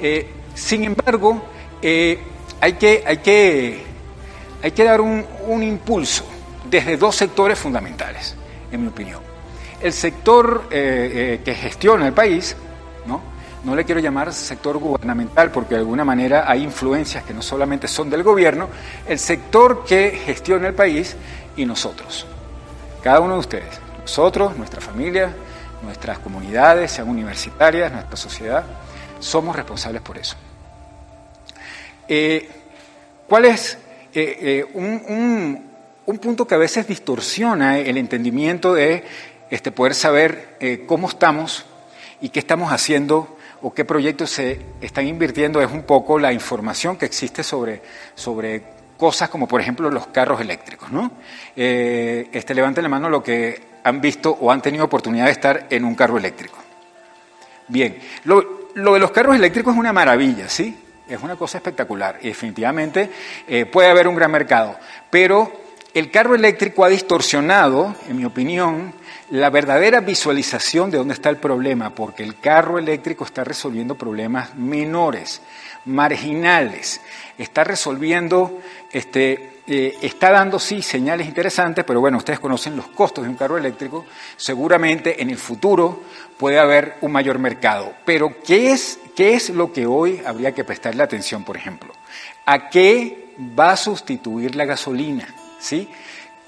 Eh, 0.00 0.30
sin 0.54 0.84
embargo, 0.84 1.42
hay, 2.60 2.72
que, 2.74 3.02
hay 3.06 3.16
que 3.18 3.88
hay 4.62 4.72
que 4.72 4.84
dar 4.84 5.00
un, 5.00 5.24
impulso 5.62 6.24
desde 6.68 6.96
dos 6.96 7.16
sectores 7.16 7.58
fundamentales, 7.58 8.34
en 8.70 8.82
mi 8.82 8.88
opinión. 8.88 9.27
El 9.80 9.92
sector 9.92 10.64
eh, 10.70 11.10
eh, 11.12 11.40
que 11.44 11.54
gestiona 11.54 12.06
el 12.08 12.12
país, 12.12 12.56
¿no? 13.06 13.20
no 13.62 13.76
le 13.76 13.84
quiero 13.84 14.00
llamar 14.00 14.32
sector 14.32 14.76
gubernamental 14.78 15.52
porque 15.52 15.74
de 15.74 15.80
alguna 15.80 16.04
manera 16.04 16.50
hay 16.50 16.64
influencias 16.64 17.22
que 17.22 17.32
no 17.32 17.42
solamente 17.42 17.86
son 17.86 18.10
del 18.10 18.24
gobierno, 18.24 18.68
el 19.06 19.18
sector 19.20 19.84
que 19.84 20.10
gestiona 20.24 20.66
el 20.66 20.74
país 20.74 21.14
y 21.56 21.64
nosotros, 21.64 22.26
cada 23.02 23.20
uno 23.20 23.34
de 23.34 23.40
ustedes, 23.40 23.80
nosotros, 24.00 24.56
nuestra 24.56 24.80
familia, 24.80 25.32
nuestras 25.82 26.18
comunidades, 26.18 26.90
sean 26.90 27.08
universitarias, 27.08 27.92
nuestra 27.92 28.16
sociedad, 28.16 28.64
somos 29.20 29.54
responsables 29.54 30.02
por 30.02 30.18
eso. 30.18 30.36
Eh, 32.08 32.48
¿Cuál 33.28 33.44
es 33.44 33.78
un, 34.74 35.68
punto 36.20 36.46
que 36.48 36.54
a 36.56 36.58
veces 36.58 36.88
distorsiona 36.88 37.78
el 37.78 37.96
entendimiento 37.96 38.74
de 38.74 39.04
este, 39.50 39.70
poder 39.72 39.94
saber 39.94 40.56
eh, 40.60 40.84
cómo 40.86 41.08
estamos 41.08 41.64
y 42.20 42.30
qué 42.30 42.38
estamos 42.38 42.72
haciendo 42.72 43.36
o 43.62 43.74
qué 43.74 43.84
proyectos 43.84 44.30
se 44.30 44.60
están 44.80 45.06
invirtiendo 45.06 45.60
es 45.60 45.70
un 45.70 45.82
poco 45.82 46.18
la 46.18 46.32
información 46.32 46.96
que 46.96 47.06
existe 47.06 47.42
sobre, 47.42 47.82
sobre 48.14 48.62
cosas 48.96 49.28
como 49.28 49.48
por 49.48 49.60
ejemplo 49.60 49.90
los 49.90 50.06
carros 50.08 50.40
eléctricos. 50.40 50.90
¿no? 50.90 51.10
este, 51.56 52.54
levanten 52.54 52.82
la 52.82 52.88
mano 52.88 53.08
lo 53.08 53.22
que 53.22 53.60
han 53.84 54.00
visto 54.00 54.36
o 54.40 54.50
han 54.50 54.62
tenido 54.62 54.84
oportunidad 54.84 55.26
de 55.26 55.32
estar 55.32 55.66
en 55.70 55.84
un 55.84 55.94
carro 55.94 56.18
eléctrico. 56.18 56.58
Bien, 57.68 57.98
lo, 58.24 58.68
lo 58.74 58.94
de 58.94 59.00
los 59.00 59.10
carros 59.10 59.36
eléctricos 59.36 59.74
es 59.74 59.78
una 59.78 59.92
maravilla, 59.92 60.48
¿sí? 60.48 60.76
es 61.08 61.22
una 61.22 61.36
cosa 61.36 61.58
espectacular 61.58 62.18
y 62.20 62.28
definitivamente 62.28 63.10
eh, 63.46 63.66
puede 63.66 63.88
haber 63.88 64.06
un 64.08 64.14
gran 64.14 64.30
mercado. 64.30 64.76
Pero 65.10 65.50
el 65.94 66.10
carro 66.10 66.34
eléctrico 66.34 66.84
ha 66.84 66.88
distorsionado, 66.88 67.94
en 68.08 68.16
mi 68.16 68.24
opinión, 68.24 68.92
la 69.30 69.50
verdadera 69.50 70.00
visualización 70.00 70.90
de 70.90 70.98
dónde 70.98 71.14
está 71.14 71.28
el 71.28 71.36
problema, 71.36 71.90
porque 71.90 72.22
el 72.22 72.38
carro 72.38 72.78
eléctrico 72.78 73.24
está 73.24 73.44
resolviendo 73.44 73.94
problemas 73.94 74.54
menores, 74.54 75.42
marginales, 75.84 77.00
está 77.36 77.64
resolviendo, 77.64 78.60
este, 78.90 79.60
eh, 79.66 79.98
está 80.00 80.30
dando 80.30 80.58
sí 80.58 80.80
señales 80.80 81.26
interesantes, 81.26 81.84
pero 81.84 82.00
bueno, 82.00 82.16
ustedes 82.16 82.40
conocen 82.40 82.76
los 82.76 82.88
costos 82.88 83.24
de 83.24 83.30
un 83.30 83.36
carro 83.36 83.58
eléctrico, 83.58 84.06
seguramente 84.36 85.22
en 85.22 85.28
el 85.30 85.36
futuro 85.36 86.02
puede 86.38 86.58
haber 86.58 86.96
un 87.02 87.12
mayor 87.12 87.38
mercado. 87.38 87.92
Pero 88.06 88.40
¿qué 88.42 88.72
es, 88.72 88.98
qué 89.14 89.34
es 89.34 89.50
lo 89.50 89.72
que 89.72 89.86
hoy 89.86 90.22
habría 90.24 90.52
que 90.52 90.64
prestarle 90.64 91.02
atención, 91.02 91.44
por 91.44 91.56
ejemplo? 91.56 91.92
¿A 92.46 92.70
qué 92.70 93.34
va 93.58 93.72
a 93.72 93.76
sustituir 93.76 94.56
la 94.56 94.64
gasolina? 94.64 95.34
¿Sí? 95.58 95.88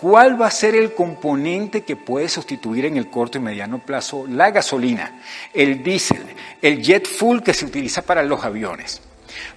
¿Cuál 0.00 0.40
va 0.40 0.46
a 0.46 0.50
ser 0.50 0.74
el 0.74 0.94
componente 0.94 1.82
que 1.82 1.94
puede 1.94 2.28
sustituir 2.28 2.86
en 2.86 2.96
el 2.96 3.10
corto 3.10 3.36
y 3.36 3.40
mediano 3.42 3.80
plazo 3.84 4.26
la 4.26 4.50
gasolina, 4.50 5.20
el 5.52 5.82
diésel, 5.82 6.24
el 6.62 6.82
jet 6.82 7.06
fuel 7.06 7.42
que 7.42 7.52
se 7.52 7.66
utiliza 7.66 8.00
para 8.00 8.22
los 8.22 8.42
aviones? 8.42 9.02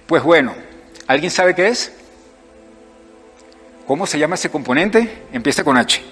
Pues 0.06 0.22
bueno, 0.22 0.54
¿alguien 1.06 1.30
sabe 1.30 1.54
qué 1.54 1.68
es? 1.68 1.92
¿Cómo 3.86 4.06
se 4.06 4.18
llama 4.18 4.34
ese 4.34 4.50
componente? 4.50 5.24
Empieza 5.32 5.64
con 5.64 5.78
H. 5.78 6.02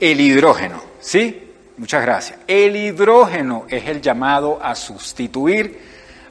El 0.00 0.20
hidrógeno, 0.20 0.82
¿sí? 1.00 1.52
Muchas 1.76 2.02
gracias. 2.02 2.38
El 2.46 2.76
hidrógeno 2.76 3.66
es 3.68 3.86
el 3.86 4.00
llamado 4.00 4.58
a 4.62 4.74
sustituir 4.74 5.78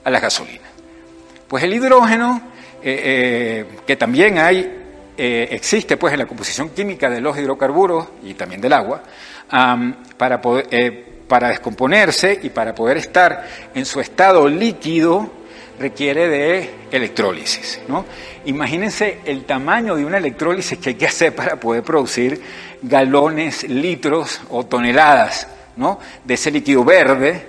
a 0.04 0.10
la 0.10 0.20
gasolina. 0.20 0.68
Pues 1.48 1.64
el 1.64 1.74
hidrógeno, 1.74 2.42
eh, 2.82 3.66
eh, 3.72 3.80
que 3.86 3.96
también 3.96 4.40
hay, 4.40 4.87
eh, 5.18 5.48
existe 5.52 5.98
pues 5.98 6.14
en 6.14 6.20
la 6.20 6.26
composición 6.26 6.70
química 6.70 7.10
de 7.10 7.22
los 7.22 7.38
hidrocarburos 7.38 8.08
y 8.24 8.34
también 8.36 8.62
del 8.62 8.74
agua, 8.74 9.04
para, 10.18 10.42
poder, 10.42 11.24
para 11.28 11.50
descomponerse 11.50 12.40
y 12.44 12.50
para 12.50 12.76
poder 12.76 12.98
estar 12.98 13.48
en 13.74 13.86
su 13.86 14.00
estado 14.00 14.48
líquido, 14.48 15.32
requiere 15.80 16.28
de 16.28 16.70
electrólisis. 16.92 17.80
Imagínense 18.46 19.20
el 19.26 19.46
tamaño 19.46 19.96
de 19.96 20.06
una 20.06 20.18
electrólisis 20.18 20.78
que 20.80 20.90
hay 20.90 20.96
que 20.96 21.08
hacer 21.08 21.36
para 21.36 21.60
poder 21.60 21.84
producir 21.84 22.42
galones, 22.82 23.64
litros 23.70 24.42
o 24.50 24.66
toneladas 24.66 25.48
de 26.24 26.34
ese 26.34 26.50
líquido 26.50 26.84
verde 26.84 27.46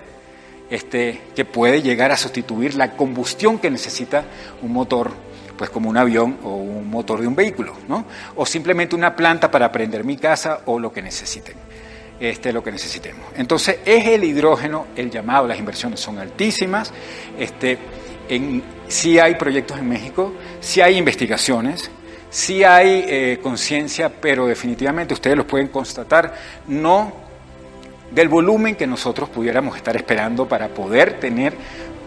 este, 0.71 1.19
que 1.35 1.47
puede 1.47 1.81
llegar 1.81 2.13
a 2.13 2.17
sustituir 2.17 2.75
la 2.75 2.93
combustión 2.93 3.59
que 3.59 3.71
necesita 3.71 4.25
un 4.61 4.73
motor, 4.73 5.13
pues 5.59 5.69
como 5.69 5.91
un 5.91 5.97
avión 5.99 6.39
o 6.45 6.55
un 6.55 6.89
motor 6.89 7.21
de 7.21 7.27
un 7.27 7.35
vehículo, 7.35 7.75
¿no? 7.89 8.07
o 8.37 8.47
simplemente 8.47 8.95
una 8.95 9.15
planta 9.15 9.51
para 9.51 9.71
prender 9.71 10.05
mi 10.05 10.17
casa 10.17 10.61
o 10.67 10.79
lo 10.79 10.93
que 10.93 11.03
necesiten. 11.03 11.57
Este, 12.21 12.53
lo 12.53 12.65
que 12.65 12.73
necesitemos. 12.73 13.27
Entonces, 13.37 13.79
es 13.85 14.07
el 14.07 14.25
hidrógeno 14.25 14.89
el 14.97 15.09
llamado, 15.09 15.47
las 15.47 15.57
inversiones 15.57 16.01
son 16.01 16.19
altísimas, 16.19 16.93
este, 17.39 17.79
en, 18.29 18.61
sí 18.89 19.21
hay 19.21 19.37
proyectos 19.37 19.79
en 19.79 19.89
México, 19.89 20.33
sí 20.59 20.81
hay 20.81 20.97
investigaciones, 20.97 21.89
sí 22.29 22.65
hay 22.65 23.05
eh, 23.07 23.39
conciencia, 23.41 24.09
pero 24.09 24.49
definitivamente 24.49 25.15
ustedes 25.15 25.37
los 25.37 25.47
pueden 25.47 25.69
constatar, 25.69 26.35
no 26.67 27.13
del 28.11 28.29
volumen 28.29 28.75
que 28.75 28.87
nosotros 28.89 29.29
pudiéramos 29.29 29.77
estar 29.77 29.95
esperando 29.95 30.49
para 30.49 30.69
poder 30.69 31.21
tener 31.21 31.55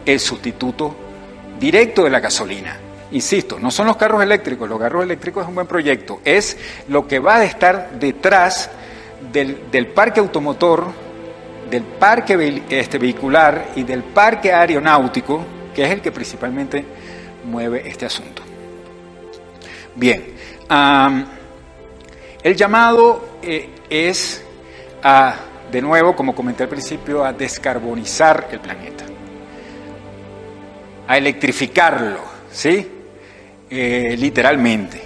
el 0.06 0.20
sustituto 0.20 0.94
directo 1.58 2.04
de 2.04 2.10
la 2.10 2.20
gasolina. 2.20 2.91
Insisto, 3.12 3.60
no 3.60 3.72
son 3.72 3.88
los 3.88 3.98
carros 3.98 4.24
eléctricos, 4.24 4.70
los 4.70 4.80
carros 4.80 5.04
eléctricos 5.04 5.44
es 5.44 5.50
un 5.50 5.56
buen 5.56 5.68
proyecto, 5.68 6.22
es 6.24 6.58
lo 6.88 7.08
que 7.08 7.20
va 7.20 7.38
a 7.38 7.44
estar 7.44 7.92
detrás 8.00 8.70
del, 9.32 9.88
parque 9.88 10.22
automotor, 10.22 10.88
del 11.70 11.84
parque 11.84 12.64
este, 12.70 12.98
vehicular 12.98 13.72
y 13.76 13.84
del 13.84 14.04
parque 14.04 14.54
aeronáutico, 14.54 15.44
que 15.76 15.84
es 15.84 15.92
el 15.92 16.02
que 16.02 16.12
principalmente 16.12 16.86
mueve 17.44 17.84
este 17.86 18.06
asunto. 18.06 18.44
Bien, 19.94 20.24
el 22.42 22.56
llamado 22.56 23.40
eh, 23.42 23.70
es 23.90 24.42
a, 25.04 25.36
de 25.70 25.82
nuevo, 25.82 26.16
como 26.16 26.34
comenté 26.34 26.64
al 26.64 26.70
principio, 26.70 27.26
a 27.26 27.34
descarbonizar 27.34 28.48
el 28.52 28.62
planeta, 28.62 29.04
a 31.10 31.18
electrificarlo, 31.18 32.22
¿sí? 32.50 33.00
Eh, 33.74 34.18
literalmente, 34.20 35.02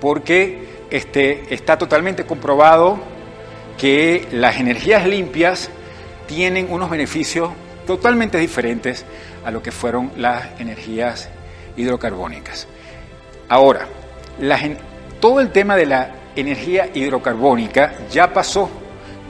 porque 0.00 0.84
este, 0.88 1.52
está 1.52 1.76
totalmente 1.76 2.24
comprobado 2.24 2.96
que 3.76 4.28
las 4.30 4.58
energías 4.58 5.04
limpias 5.04 5.68
tienen 6.28 6.72
unos 6.72 6.90
beneficios 6.90 7.50
totalmente 7.84 8.38
diferentes 8.38 9.04
a 9.44 9.50
lo 9.50 9.64
que 9.64 9.72
fueron 9.72 10.12
las 10.16 10.60
energías 10.60 11.28
hidrocarbónicas. 11.76 12.68
Ahora, 13.48 13.88
todo 15.18 15.40
el 15.40 15.50
tema 15.50 15.74
de 15.74 15.86
la 15.86 16.14
energía 16.36 16.88
hidrocarbónica 16.94 17.94
ya 18.12 18.32
pasó 18.32 18.70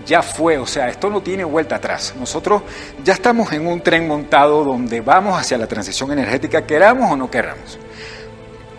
ya 0.05 0.21
fue, 0.21 0.59
o 0.59 0.67
sea, 0.67 0.89
esto 0.89 1.09
no 1.09 1.23
tiene 1.23 1.45
vuelta 1.45 1.77
atrás. 1.77 2.15
Nosotros 2.19 2.63
ya 3.03 3.15
estamos 3.15 3.51
en 3.53 3.67
un 3.67 3.81
tren 3.81 4.07
montado 4.07 4.63
donde 4.63 5.01
vamos 5.01 5.41
hacia 5.41 5.57
la 5.57 5.67
transición 5.67 6.13
energética, 6.13 6.67
queramos 6.67 7.11
o 7.11 7.17
no 7.17 7.31
queramos. 7.31 7.79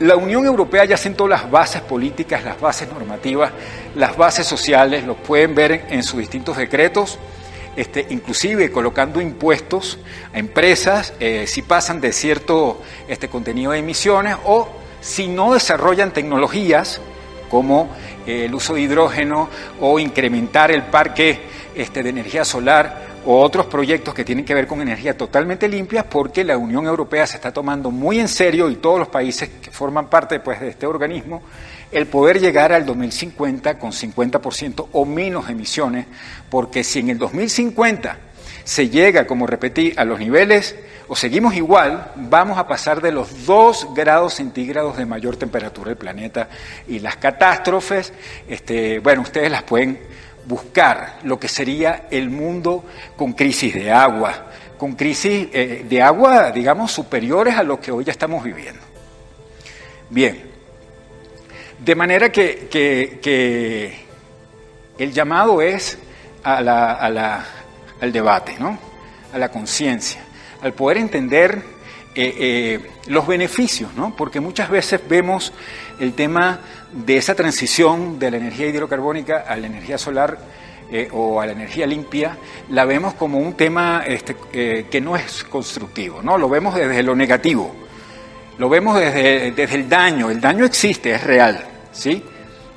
La 0.04 0.18
Unión 0.18 0.46
Europea 0.46 0.84
ya 0.84 0.98
sentó 0.98 1.30
las 1.30 1.50
bases 1.50 1.82
políticas, 1.82 2.44
las 2.44 2.60
bases 2.60 2.92
normativas, 2.92 3.54
las 3.96 4.18
bases 4.18 4.46
sociales, 4.46 5.06
lo 5.06 5.16
pueden 5.16 5.56
ver 5.56 5.86
en, 5.90 6.04
sus 6.04 6.20
distintos 6.20 6.58
decretos, 6.58 7.18
este, 7.78 8.08
inclusive 8.10 8.70
colocando 8.70 9.22
impuestos 9.22 10.00
a 10.34 10.40
empresas 10.40 11.14
eh, 11.22 11.46
si 11.48 11.62
pasan 11.62 12.02
de 12.02 12.12
cierto 12.12 12.82
este, 13.08 13.30
contenido 13.30 13.72
de 13.72 13.80
emisiones 13.80 14.36
o 14.44 14.68
si 15.00 15.30
no 15.30 15.54
desarrollan 15.54 16.12
tecnologías 16.12 17.00
como 17.50 17.90
eh, 18.28 18.44
el 18.48 18.56
uso 18.56 18.74
de 18.74 18.82
hidrógeno 18.82 19.48
o 19.80 20.00
incrementar 20.00 20.70
el 20.72 20.84
parque 20.84 21.44
este, 21.76 22.04
de 22.04 22.10
energía 22.10 22.44
solar 22.44 23.13
otros 23.26 23.68
proyectos 23.68 24.14
que 24.14 24.24
tienen 24.24 24.46
que 24.46 24.54
ver 24.54 24.68
con 24.68 24.82
energía 24.82 25.18
totalmente 25.18 25.68
limpia, 25.68 26.10
porque 26.10 26.44
la 26.44 26.58
Unión 26.58 26.86
Europea 26.86 27.26
se 27.26 27.38
está 27.38 27.52
tomando 27.52 27.92
muy 27.92 28.20
en 28.20 28.28
serio 28.28 28.70
y 28.70 28.76
todos 28.76 29.00
los 29.00 29.08
países 29.08 29.50
que 29.62 29.72
forman 29.72 30.10
parte 30.10 30.40
pues, 30.40 30.60
de 30.60 30.70
este 30.70 30.86
organismo 30.86 31.42
el 31.92 32.08
poder 32.08 32.40
llegar 32.40 32.74
al 32.74 32.86
2050 32.86 33.78
con 33.78 33.92
50% 33.92 34.88
o 34.92 35.06
menos 35.06 35.50
emisiones, 35.50 36.08
porque 36.50 36.84
si 36.84 37.00
en 37.00 37.12
el 37.12 37.18
2050 37.20 38.18
se 38.64 38.90
llega, 38.90 39.28
como 39.28 39.46
repetí, 39.46 39.94
a 39.96 40.04
los 40.04 40.20
niveles 40.20 40.76
o 41.08 41.16
seguimos 41.16 41.54
igual, 41.56 42.12
vamos 42.16 42.58
a 42.58 42.68
pasar 42.68 43.02
de 43.02 43.12
los 43.12 43.46
2 43.46 43.90
grados 43.94 44.36
centígrados 44.36 44.98
de 44.98 45.06
mayor 45.06 45.36
temperatura 45.36 45.90
del 45.90 45.98
planeta. 45.98 46.48
Y 46.88 47.00
las 47.00 47.18
catástrofes, 47.18 48.14
este, 48.48 49.00
bueno, 49.00 49.22
ustedes 49.22 49.52
las 49.52 49.64
pueden 49.64 50.00
buscar 50.46 51.20
lo 51.24 51.40
que 51.40 51.48
sería 51.48 52.08
el 52.10 52.30
mundo 52.30 52.84
con 53.16 53.34
crisis 53.34 53.74
de 53.74 53.92
agua, 53.92 54.48
con 54.78 54.94
crisis 54.94 55.48
eh, 55.54 55.86
de 55.88 56.02
agua, 56.02 56.52
digamos, 56.52 56.92
superiores 56.92 57.56
a 57.56 57.64
lo 57.64 57.80
que 57.80 57.92
hoy 57.92 58.04
ya 58.04 58.12
estamos 58.12 58.44
viviendo. 58.44 58.82
Bien, 60.10 60.44
de 61.80 61.96
manera 61.96 62.32
que, 62.32 64.00
el 64.98 65.12
llamado 65.12 65.62
es 65.62 65.98
a 66.44 66.62
la, 66.62 67.46
al 68.00 68.12
debate, 68.12 68.56
¿no? 68.60 68.78
a 69.34 69.38
la 69.38 69.50
conciencia, 69.50 70.22
al 70.62 70.74
poder 70.74 70.98
entender 70.98 71.64
eh, 72.16 72.36
eh, 72.40 72.92
los 73.08 73.26
beneficios, 73.26 73.94
¿no? 73.96 74.16
porque 74.16 74.40
muchas 74.40 74.70
veces 74.70 75.02
vemos 75.10 75.52
el 76.00 76.14
tema 76.14 76.60
de 76.94 77.18
esa 77.18 77.36
transición 77.36 78.20
de 78.20 78.32
la 78.32 78.38
energía 78.38 78.68
hidrocarbónica 78.68 79.46
a 79.48 79.56
la 79.56 79.68
energía 79.68 79.98
solar 79.98 80.38
eh, 80.92 81.10
o 81.12 81.42
a 81.42 81.46
la 81.46 81.54
energía 81.54 81.88
limpia, 81.88 82.38
la 82.70 82.86
vemos 82.86 83.16
como 83.16 83.40
un 83.40 83.54
tema 83.54 84.04
este, 84.06 84.36
eh, 84.54 84.86
que 84.92 85.02
no 85.02 85.16
es 85.16 85.44
constructivo, 85.44 86.22
¿no? 86.22 86.38
Lo 86.38 86.48
vemos 86.48 86.76
desde 86.76 87.02
lo 87.02 87.16
negativo, 87.16 87.74
lo 88.58 88.70
vemos 88.70 89.00
desde, 89.00 89.52
desde 89.52 89.76
el 89.76 89.90
daño, 89.90 90.30
el 90.30 90.40
daño 90.40 90.66
existe, 90.66 91.12
es 91.12 91.24
real, 91.24 91.66
¿sí? 91.92 92.24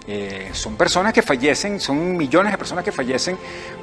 Eh, 0.08 0.50
son 0.52 0.76
personas 0.76 1.12
que 1.12 1.20
fallecen, 1.20 1.80
son 1.80 2.16
millones 2.16 2.52
de 2.52 2.58
personas 2.58 2.84
que 2.84 2.92
fallecen 2.92 3.36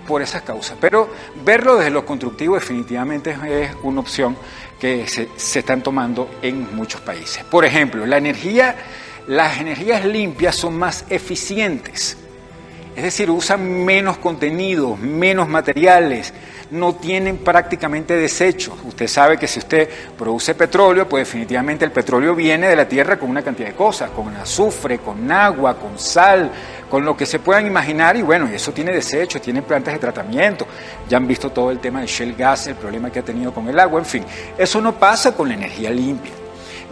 por 0.07 0.21
esas 0.21 0.41
causas, 0.41 0.77
pero 0.79 1.09
verlo 1.43 1.75
desde 1.75 1.91
lo 1.91 2.05
constructivo 2.05 2.55
definitivamente 2.55 3.35
es, 3.45 3.71
una 3.83 3.99
opción 3.99 4.37
que 4.79 5.05
se, 5.05 5.29
se 5.35 5.59
están 5.59 5.83
tomando 5.83 6.39
en 6.41 6.75
muchos 6.75 7.01
países. 7.01 7.43
Por 7.43 7.65
ejemplo, 7.65 8.05
la 8.05 8.17
energía 8.17 8.75
las 9.27 9.59
energías 9.59 10.05
limpias 10.05 10.55
son 10.55 10.77
más 10.77 11.05
eficientes, 11.09 12.17
es 12.95 13.03
decir, 13.03 13.29
usan 13.31 13.83
menos 13.83 14.17
contenidos, 14.17 14.99
menos 14.99 15.47
materiales, 15.47 16.33
no 16.69 16.95
tienen 16.95 17.37
prácticamente 17.37 18.15
desechos. 18.15 18.75
Usted 18.83 19.07
sabe 19.07 19.37
que 19.37 19.47
si 19.47 19.59
usted 19.59 19.89
produce 20.17 20.55
petróleo, 20.55 21.07
pues 21.07 21.25
definitivamente 21.25 21.85
el 21.85 21.91
petróleo 21.91 22.35
viene 22.35 22.67
de 22.67 22.75
la 22.75 22.87
tierra 22.87 23.17
con 23.17 23.29
una 23.29 23.41
cantidad 23.41 23.69
de 23.69 23.75
cosas, 23.75 24.11
con 24.11 24.35
azufre, 24.35 24.99
con 24.99 25.31
agua, 25.31 25.75
con 25.79 25.97
sal, 25.97 26.51
con 26.89 27.03
lo 27.05 27.17
que 27.17 27.25
se 27.25 27.39
puedan 27.39 27.65
imaginar 27.65 28.15
y 28.15 28.21
bueno, 28.21 28.47
y 28.51 28.55
eso 28.55 28.71
tiene 28.71 28.91
desechos, 28.91 29.41
tiene 29.41 29.61
plantas 29.61 29.93
de 29.93 29.99
tratamiento. 29.99 30.67
Ya 31.09 31.17
han 31.17 31.27
visto 31.27 31.51
todo 31.51 31.71
el 31.71 31.79
tema 31.79 32.01
de 32.01 32.07
Shell 32.07 32.35
Gas, 32.35 32.67
el 32.67 32.75
problema 32.75 33.11
que 33.11 33.19
ha 33.19 33.23
tenido 33.23 33.53
con 33.53 33.67
el 33.67 33.79
agua, 33.79 33.99
en 33.99 34.05
fin, 34.05 34.25
eso 34.57 34.81
no 34.81 34.93
pasa 34.93 35.35
con 35.35 35.47
la 35.47 35.55
energía 35.55 35.89
limpia. 35.89 36.42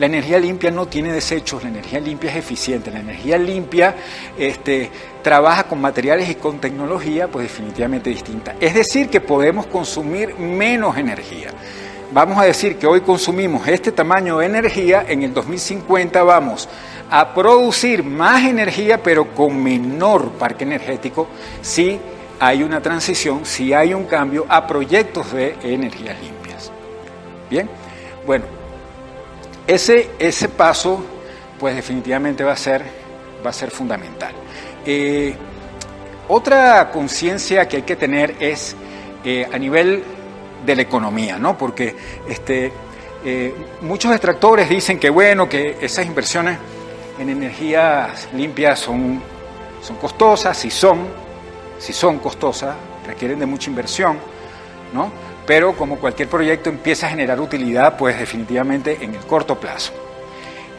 La 0.02 0.08
energía 0.08 0.40
limpia 0.40 0.72
no 0.72 0.88
tiene 0.88 1.14
desechos, 1.14 1.62
la 1.62 1.70
energía 1.70 2.00
limpia 2.00 2.32
es 2.32 2.38
eficiente, 2.38 2.90
la 2.90 3.02
energía 3.02 3.38
limpia 3.38 3.96
este, 4.36 4.90
trabaja 5.22 5.66
con 5.66 5.80
materiales 5.80 6.28
y 6.28 6.34
con 6.34 6.58
tecnología 6.58 7.28
pues 7.28 7.44
definitivamente 7.44 8.10
distinta. 8.10 8.56
Es 8.60 8.74
decir, 8.74 9.10
que 9.10 9.22
podemos 9.22 9.68
consumir 9.68 10.40
menos 10.40 10.98
energía. 10.98 11.50
Vamos 12.12 12.40
a 12.40 12.46
decir 12.46 12.78
que 12.78 12.88
hoy 12.88 13.02
consumimos 13.02 13.68
este 13.68 13.92
tamaño 13.92 14.40
de 14.40 14.48
energía, 14.48 15.06
en 15.08 15.22
el 15.22 15.36
2050 15.36 16.24
vamos 16.24 16.68
a 17.12 17.32
producir 17.36 18.04
más 18.04 18.44
energía 18.44 19.04
pero 19.04 19.36
con 19.36 19.62
menor 19.62 20.32
parque 20.32 20.64
energético 20.64 21.28
si 21.62 22.00
hay 22.40 22.64
una 22.64 22.82
transición, 22.82 23.46
si 23.46 23.72
hay 23.72 23.94
un 23.94 24.06
cambio 24.06 24.48
a 24.50 24.66
proyectos 24.66 25.32
de 25.32 25.56
energías 25.62 26.20
limpias. 26.20 26.72
Bien, 27.52 27.70
bueno, 28.26 28.61
ese, 29.68 30.12
ese 30.20 30.50
paso, 30.50 31.04
pues 31.60 31.76
definitivamente 31.76 32.44
va 32.44 32.54
a 32.54 32.58
ser, 32.58 32.84
va 33.46 33.50
a 33.50 33.54
ser 33.54 33.72
fundamental. 33.72 34.34
Eh, 34.86 35.36
otra 36.28 36.90
conciencia 36.92 37.68
que 37.68 37.78
hay 37.78 37.84
que 37.84 37.96
tener 37.96 38.36
es 38.40 38.76
eh, 39.24 39.48
a 39.52 39.58
nivel 39.58 40.04
de 40.66 40.76
la 40.76 40.82
economía, 40.82 41.38
¿no? 41.38 41.58
Porque 41.58 41.96
este, 42.28 42.72
eh, 43.24 43.54
muchos 43.82 44.12
extractores 44.12 44.70
dicen 44.70 45.00
que 45.00 45.10
bueno, 45.10 45.48
que 45.48 45.78
esas 45.82 46.06
inversiones 46.06 46.58
en 47.20 47.30
energías 47.30 48.30
limpias 48.34 48.80
son, 48.80 49.22
son 49.82 49.96
costosas, 49.98 50.58
si 50.58 50.72
son, 50.72 51.08
si 51.78 51.94
son 51.94 52.20
costosas, 52.20 52.76
requieren 53.06 53.40
de 53.40 53.46
mucha 53.46 53.70
inversión, 53.70 54.18
¿no? 54.94 55.12
Pero 55.46 55.74
como 55.74 55.98
cualquier 55.98 56.28
proyecto 56.28 56.70
empieza 56.70 57.08
a 57.08 57.10
generar 57.10 57.40
utilidad, 57.40 57.98
pues 57.98 58.18
definitivamente 58.20 58.98
en 59.02 59.16
el 59.16 59.22
corto 59.22 59.60
plazo. 59.60 59.94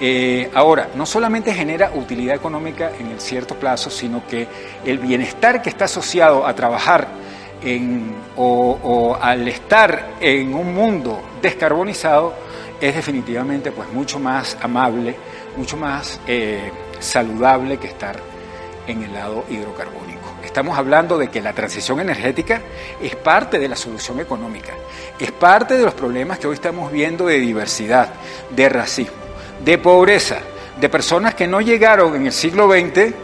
Eh, 0.00 0.50
ahora, 0.54 0.88
no 0.96 1.06
solamente 1.06 1.54
genera 1.54 1.92
utilidad 1.94 2.34
económica 2.34 2.90
en 2.98 3.08
el 3.08 3.20
cierto 3.20 3.54
plazo, 3.54 3.88
sino 3.88 4.26
que 4.26 4.48
el 4.84 4.98
bienestar 4.98 5.62
que 5.62 5.70
está 5.70 5.84
asociado 5.84 6.46
a 6.46 6.54
trabajar 6.54 7.06
o, 8.36 9.16
al 9.20 9.46
estar 9.46 10.14
en 10.20 10.54
un 10.54 10.74
mundo 10.74 11.20
descarbonizado 11.40 12.34
es 12.80 12.96
definitivamente 12.96 13.70
pues, 13.70 13.88
mucho 13.92 14.18
más 14.18 14.56
amable, 14.60 15.14
mucho 15.56 15.76
más 15.76 16.18
eh, 16.26 16.72
saludable 16.98 17.78
que 17.78 17.86
estar 17.86 18.18
en 18.88 19.04
el 19.04 19.12
lado 19.12 19.44
hidrocarbónico. 19.48 20.21
Estamos 20.44 20.76
hablando 20.76 21.18
de 21.18 21.28
que 21.28 21.40
la 21.40 21.52
transición 21.52 22.00
energética 22.00 22.60
es 23.00 23.16
parte 23.16 23.58
de 23.58 23.68
la 23.68 23.76
solución 23.76 24.20
económica, 24.20 24.72
es 25.18 25.32
parte 25.32 25.76
de 25.76 25.84
los 25.84 25.94
problemas 25.94 26.38
que 26.38 26.46
hoy 26.46 26.54
estamos 26.54 26.90
viendo 26.92 27.26
de 27.26 27.38
diversidad, 27.38 28.08
de 28.50 28.68
racismo, 28.68 29.16
de 29.64 29.78
pobreza, 29.78 30.38
de 30.80 30.88
personas 30.88 31.34
que 31.34 31.46
no 31.46 31.60
llegaron 31.60 32.14
en 32.16 32.26
el 32.26 32.32
siglo 32.32 32.70
XX, 32.70 33.14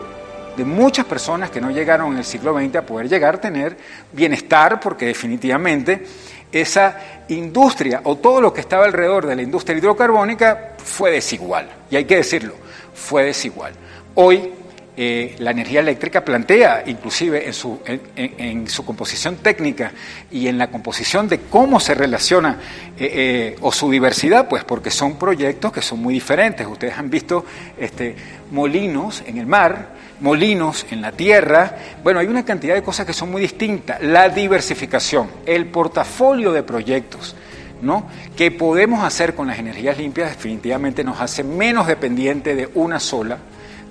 de 0.56 0.64
muchas 0.64 1.06
personas 1.06 1.50
que 1.50 1.60
no 1.60 1.70
llegaron 1.70 2.12
en 2.12 2.18
el 2.18 2.24
siglo 2.24 2.58
XX 2.58 2.76
a 2.76 2.82
poder 2.82 3.08
llegar 3.08 3.36
a 3.36 3.40
tener 3.40 3.76
bienestar, 4.12 4.80
porque 4.80 5.06
definitivamente 5.06 6.04
esa 6.50 7.24
industria 7.28 8.00
o 8.04 8.16
todo 8.16 8.40
lo 8.40 8.52
que 8.52 8.60
estaba 8.60 8.84
alrededor 8.84 9.26
de 9.26 9.36
la 9.36 9.42
industria 9.42 9.76
hidrocarbónica 9.76 10.74
fue 10.82 11.10
desigual, 11.10 11.68
y 11.90 11.96
hay 11.96 12.04
que 12.04 12.16
decirlo, 12.16 12.54
fue 12.94 13.24
desigual. 13.24 13.72
Hoy 14.14 14.52
eh, 15.00 15.36
la 15.38 15.52
energía 15.52 15.78
eléctrica 15.78 16.24
plantea, 16.24 16.82
inclusive 16.84 17.46
en 17.46 17.54
su, 17.54 17.78
en, 17.86 18.68
su, 18.68 18.84
composición 18.84 19.36
técnica 19.36 19.92
y 20.28 20.48
en 20.48 20.58
la 20.58 20.72
composición 20.72 21.28
de 21.28 21.42
cómo 21.42 21.78
se 21.78 21.94
relaciona 21.94 22.58
eh, 22.98 23.10
eh, 23.54 23.56
o 23.60 23.70
su 23.70 23.92
diversidad, 23.92 24.48
pues 24.48 24.64
porque 24.64 24.90
son 24.90 25.16
proyectos 25.16 25.72
que 25.72 25.82
son 25.82 26.02
muy 26.02 26.14
diferentes. 26.14 26.66
Ustedes 26.66 26.98
han 26.98 27.10
visto 27.10 27.44
este, 27.78 28.16
molinos 28.50 29.22
en 29.24 29.38
el 29.38 29.46
mar, 29.46 29.90
molinos 30.18 30.84
en 30.90 31.00
la 31.00 31.12
tierra. 31.12 31.76
Bueno, 32.02 32.18
hay 32.18 32.26
una 32.26 32.44
cantidad 32.44 32.74
de 32.74 32.82
cosas 32.82 33.06
que 33.06 33.12
son 33.12 33.30
muy 33.30 33.40
distintas. 33.40 34.02
La 34.02 34.28
diversificación, 34.28 35.30
el 35.46 35.66
portafolio 35.66 36.50
de 36.50 36.64
proyectos. 36.64 37.36
¿no? 37.80 38.08
que 38.36 38.50
podemos 38.50 39.04
hacer 39.04 39.36
con 39.36 39.46
las 39.46 39.60
energías 39.60 39.96
limpias 39.96 40.30
definitivamente 40.30 41.04
nos 41.04 41.20
hace 41.20 41.44
menos 41.44 41.86
dependiente 41.86 42.56
de 42.56 42.68
una 42.74 42.98
sola 42.98 43.38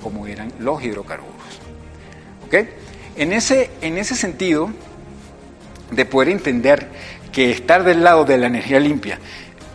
como 0.01 0.27
eran 0.27 0.51
los 0.59 0.83
hidrocarburos. 0.83 1.35
¿Ok? 2.45 2.55
En 3.15 3.33
ese, 3.33 3.71
en 3.81 3.97
ese 3.97 4.15
sentido, 4.15 4.69
de 5.91 6.05
poder 6.05 6.29
entender 6.29 6.87
que 7.31 7.51
estar 7.51 7.83
del 7.83 8.03
lado 8.03 8.25
de 8.25 8.37
la 8.37 8.47
energía 8.47 8.79
limpia 8.79 9.19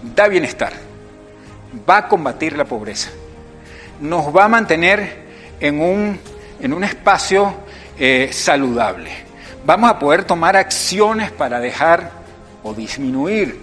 da 0.02 0.28
bienestar, 0.28 0.72
va 1.88 1.98
a 1.98 2.08
combatir 2.08 2.56
la 2.56 2.64
pobreza, 2.64 3.11
nos 4.00 4.35
va 4.35 4.44
a 4.44 4.48
mantener 4.48 5.22
en 5.61 5.80
un, 5.80 6.18
en 6.61 6.72
un 6.72 6.85
espacio 6.85 7.54
eh, 7.98 8.30
saludable, 8.32 9.11
vamos 9.64 9.90
a 9.90 9.98
poder 9.98 10.24
tomar 10.24 10.56
acciones 10.56 11.30
para 11.30 11.61
dejar 11.61 12.11
o 12.62 12.74
disminuir 12.74 13.58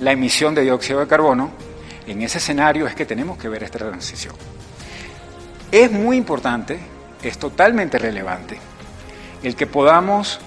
la 0.00 0.12
emisión 0.12 0.54
de 0.54 0.62
dióxido 0.62 1.00
de 1.00 1.06
carbono, 1.06 1.50
en 2.06 2.22
ese 2.22 2.38
escenario 2.38 2.86
es 2.86 2.94
que 2.94 3.04
tenemos 3.04 3.36
que 3.36 3.48
ver 3.48 3.64
esta 3.64 3.78
transición. 3.78 4.34
Es 5.72 5.90
muy 5.90 6.16
importante, 6.16 6.78
es 7.22 7.38
totalmente 7.38 7.98
relevante, 7.98 8.58
el 9.42 9.56
que 9.56 9.66
podamos 9.66 10.38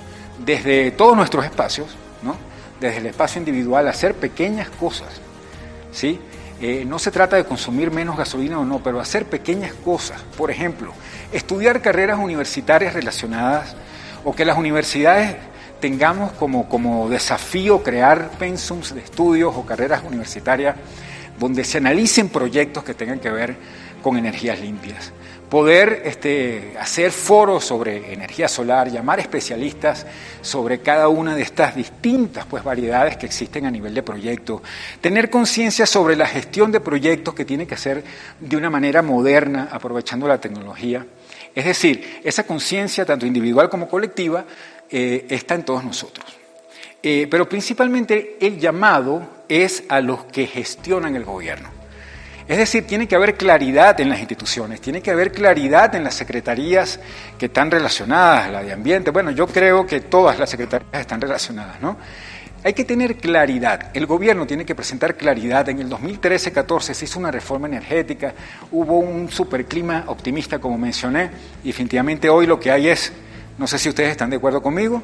desde 0.45 0.91
todos 0.91 1.15
nuestros 1.15 1.45
espacios, 1.45 1.87
¿no? 2.21 2.35
desde 2.79 2.97
el 2.97 3.05
espacio 3.07 3.39
individual, 3.39 3.87
hacer 3.87 4.15
pequeñas 4.15 4.69
cosas. 4.69 5.09
¿sí? 5.91 6.19
Eh, 6.61 6.85
no 6.85 6.99
se 6.99 7.11
trata 7.11 7.35
de 7.35 7.45
consumir 7.45 7.91
menos 7.91 8.17
gasolina 8.17 8.59
o 8.59 8.65
no, 8.65 8.79
pero 8.79 8.99
hacer 8.99 9.25
pequeñas 9.25 9.73
cosas. 9.73 10.21
Por 10.37 10.51
ejemplo, 10.51 10.93
estudiar 11.31 11.81
carreras 11.81 12.19
universitarias 12.19 12.93
relacionadas 12.93 13.75
o 14.23 14.33
que 14.33 14.45
las 14.45 14.57
universidades 14.57 15.35
tengamos 15.79 16.31
como, 16.33 16.67
como 16.67 17.09
desafío 17.09 17.83
crear 17.83 18.31
pensums 18.31 18.93
de 18.93 19.01
estudios 19.01 19.53
o 19.55 19.65
carreras 19.65 20.03
universitarias 20.03 20.75
donde 21.39 21.63
se 21.63 21.77
analicen 21.77 22.27
proyectos 22.27 22.83
que 22.83 22.93
tengan 22.93 23.19
que 23.19 23.31
ver 23.31 23.55
con 24.01 24.17
energías 24.17 24.59
limpias 24.59 25.13
poder 25.49 26.03
este, 26.05 26.75
hacer 26.79 27.11
foros 27.11 27.65
sobre 27.65 28.13
energía 28.13 28.47
solar, 28.47 28.89
llamar 28.89 29.19
especialistas 29.19 30.05
sobre 30.41 30.79
cada 30.79 31.09
una 31.09 31.35
de 31.35 31.41
estas 31.41 31.75
distintas 31.75 32.45
pues, 32.45 32.63
variedades 32.63 33.17
que 33.17 33.25
existen 33.25 33.65
a 33.65 33.71
nivel 33.71 33.93
de 33.93 34.03
proyecto, 34.03 34.61
tener 35.01 35.29
conciencia 35.29 35.85
sobre 35.85 36.15
la 36.15 36.27
gestión 36.27 36.71
de 36.71 36.79
proyectos 36.79 37.33
que 37.33 37.45
tiene 37.45 37.65
que 37.65 37.73
hacer 37.73 38.03
de 38.39 38.57
una 38.57 38.69
manera 38.69 39.01
moderna, 39.01 39.69
aprovechando 39.71 40.27
la 40.27 40.39
tecnología. 40.39 41.05
Es 41.55 41.65
decir, 41.65 42.21
esa 42.23 42.43
conciencia, 42.43 43.05
tanto 43.05 43.25
individual 43.25 43.69
como 43.69 43.89
colectiva, 43.89 44.45
eh, 44.89 45.25
está 45.29 45.55
en 45.55 45.63
todos 45.63 45.83
nosotros. 45.83 46.25
Eh, 47.01 47.27
pero 47.29 47.49
principalmente 47.49 48.37
el 48.39 48.59
llamado 48.59 49.27
es 49.47 49.83
a 49.89 49.99
los 49.99 50.25
que 50.25 50.45
gestionan 50.45 51.15
el 51.15 51.23
gobierno. 51.23 51.78
Es 52.49 52.57
decir, 52.57 52.87
tiene 52.87 53.07
que 53.07 53.15
haber 53.15 53.35
claridad 53.35 53.99
en 54.01 54.09
las 54.09 54.17
instituciones, 54.17 54.81
tiene 54.81 55.03
que 55.03 55.11
haber 55.11 55.31
claridad 55.31 55.93
en 55.93 56.03
las 56.03 56.15
secretarías 56.15 56.99
que 57.37 57.45
están 57.45 57.69
relacionadas, 57.69 58.51
la 58.51 58.63
de 58.63 58.73
ambiente. 58.73 59.11
Bueno, 59.11 59.29
yo 59.29 59.45
creo 59.45 59.85
que 59.85 59.99
todas 59.99 60.39
las 60.39 60.49
secretarías 60.49 60.99
están 60.99 61.21
relacionadas, 61.21 61.79
¿no? 61.79 61.95
Hay 62.63 62.73
que 62.73 62.85
tener 62.85 63.17
claridad. 63.17 63.91
El 63.93 64.07
gobierno 64.07 64.47
tiene 64.47 64.65
que 64.65 64.73
presentar 64.73 65.15
claridad. 65.15 65.69
En 65.69 65.77
el 65.77 65.91
2013-14 65.91 66.93
se 66.95 67.05
hizo 67.05 67.19
una 67.19 67.29
reforma 67.29 67.67
energética, 67.67 68.33
hubo 68.71 68.97
un 68.97 69.29
superclima 69.29 70.05
optimista, 70.07 70.57
como 70.57 70.75
mencioné, 70.75 71.29
y 71.63 71.67
definitivamente 71.67 72.29
hoy 72.29 72.47
lo 72.47 72.59
que 72.59 72.71
hay 72.71 72.87
es, 72.87 73.13
no 73.59 73.67
sé 73.67 73.77
si 73.77 73.89
ustedes 73.89 74.09
están 74.09 74.31
de 74.31 74.37
acuerdo 74.37 74.59
conmigo, 74.59 75.03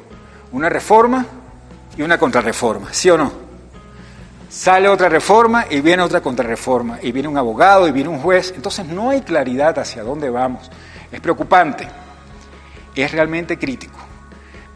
una 0.50 0.68
reforma 0.68 1.24
y 1.96 2.02
una 2.02 2.18
contrarreforma, 2.18 2.92
¿sí 2.92 3.08
o 3.08 3.16
no? 3.16 3.45
Sale 4.56 4.88
otra 4.88 5.10
reforma 5.10 5.66
y 5.68 5.82
viene 5.82 6.02
otra 6.02 6.22
contrarreforma, 6.22 6.98
y 7.02 7.12
viene 7.12 7.28
un 7.28 7.36
abogado 7.36 7.86
y 7.86 7.92
viene 7.92 8.08
un 8.08 8.20
juez. 8.20 8.54
Entonces 8.56 8.86
no 8.86 9.10
hay 9.10 9.20
claridad 9.20 9.78
hacia 9.78 10.02
dónde 10.02 10.30
vamos. 10.30 10.70
Es 11.12 11.20
preocupante, 11.20 11.86
es 12.94 13.12
realmente 13.12 13.58
crítico. 13.58 13.98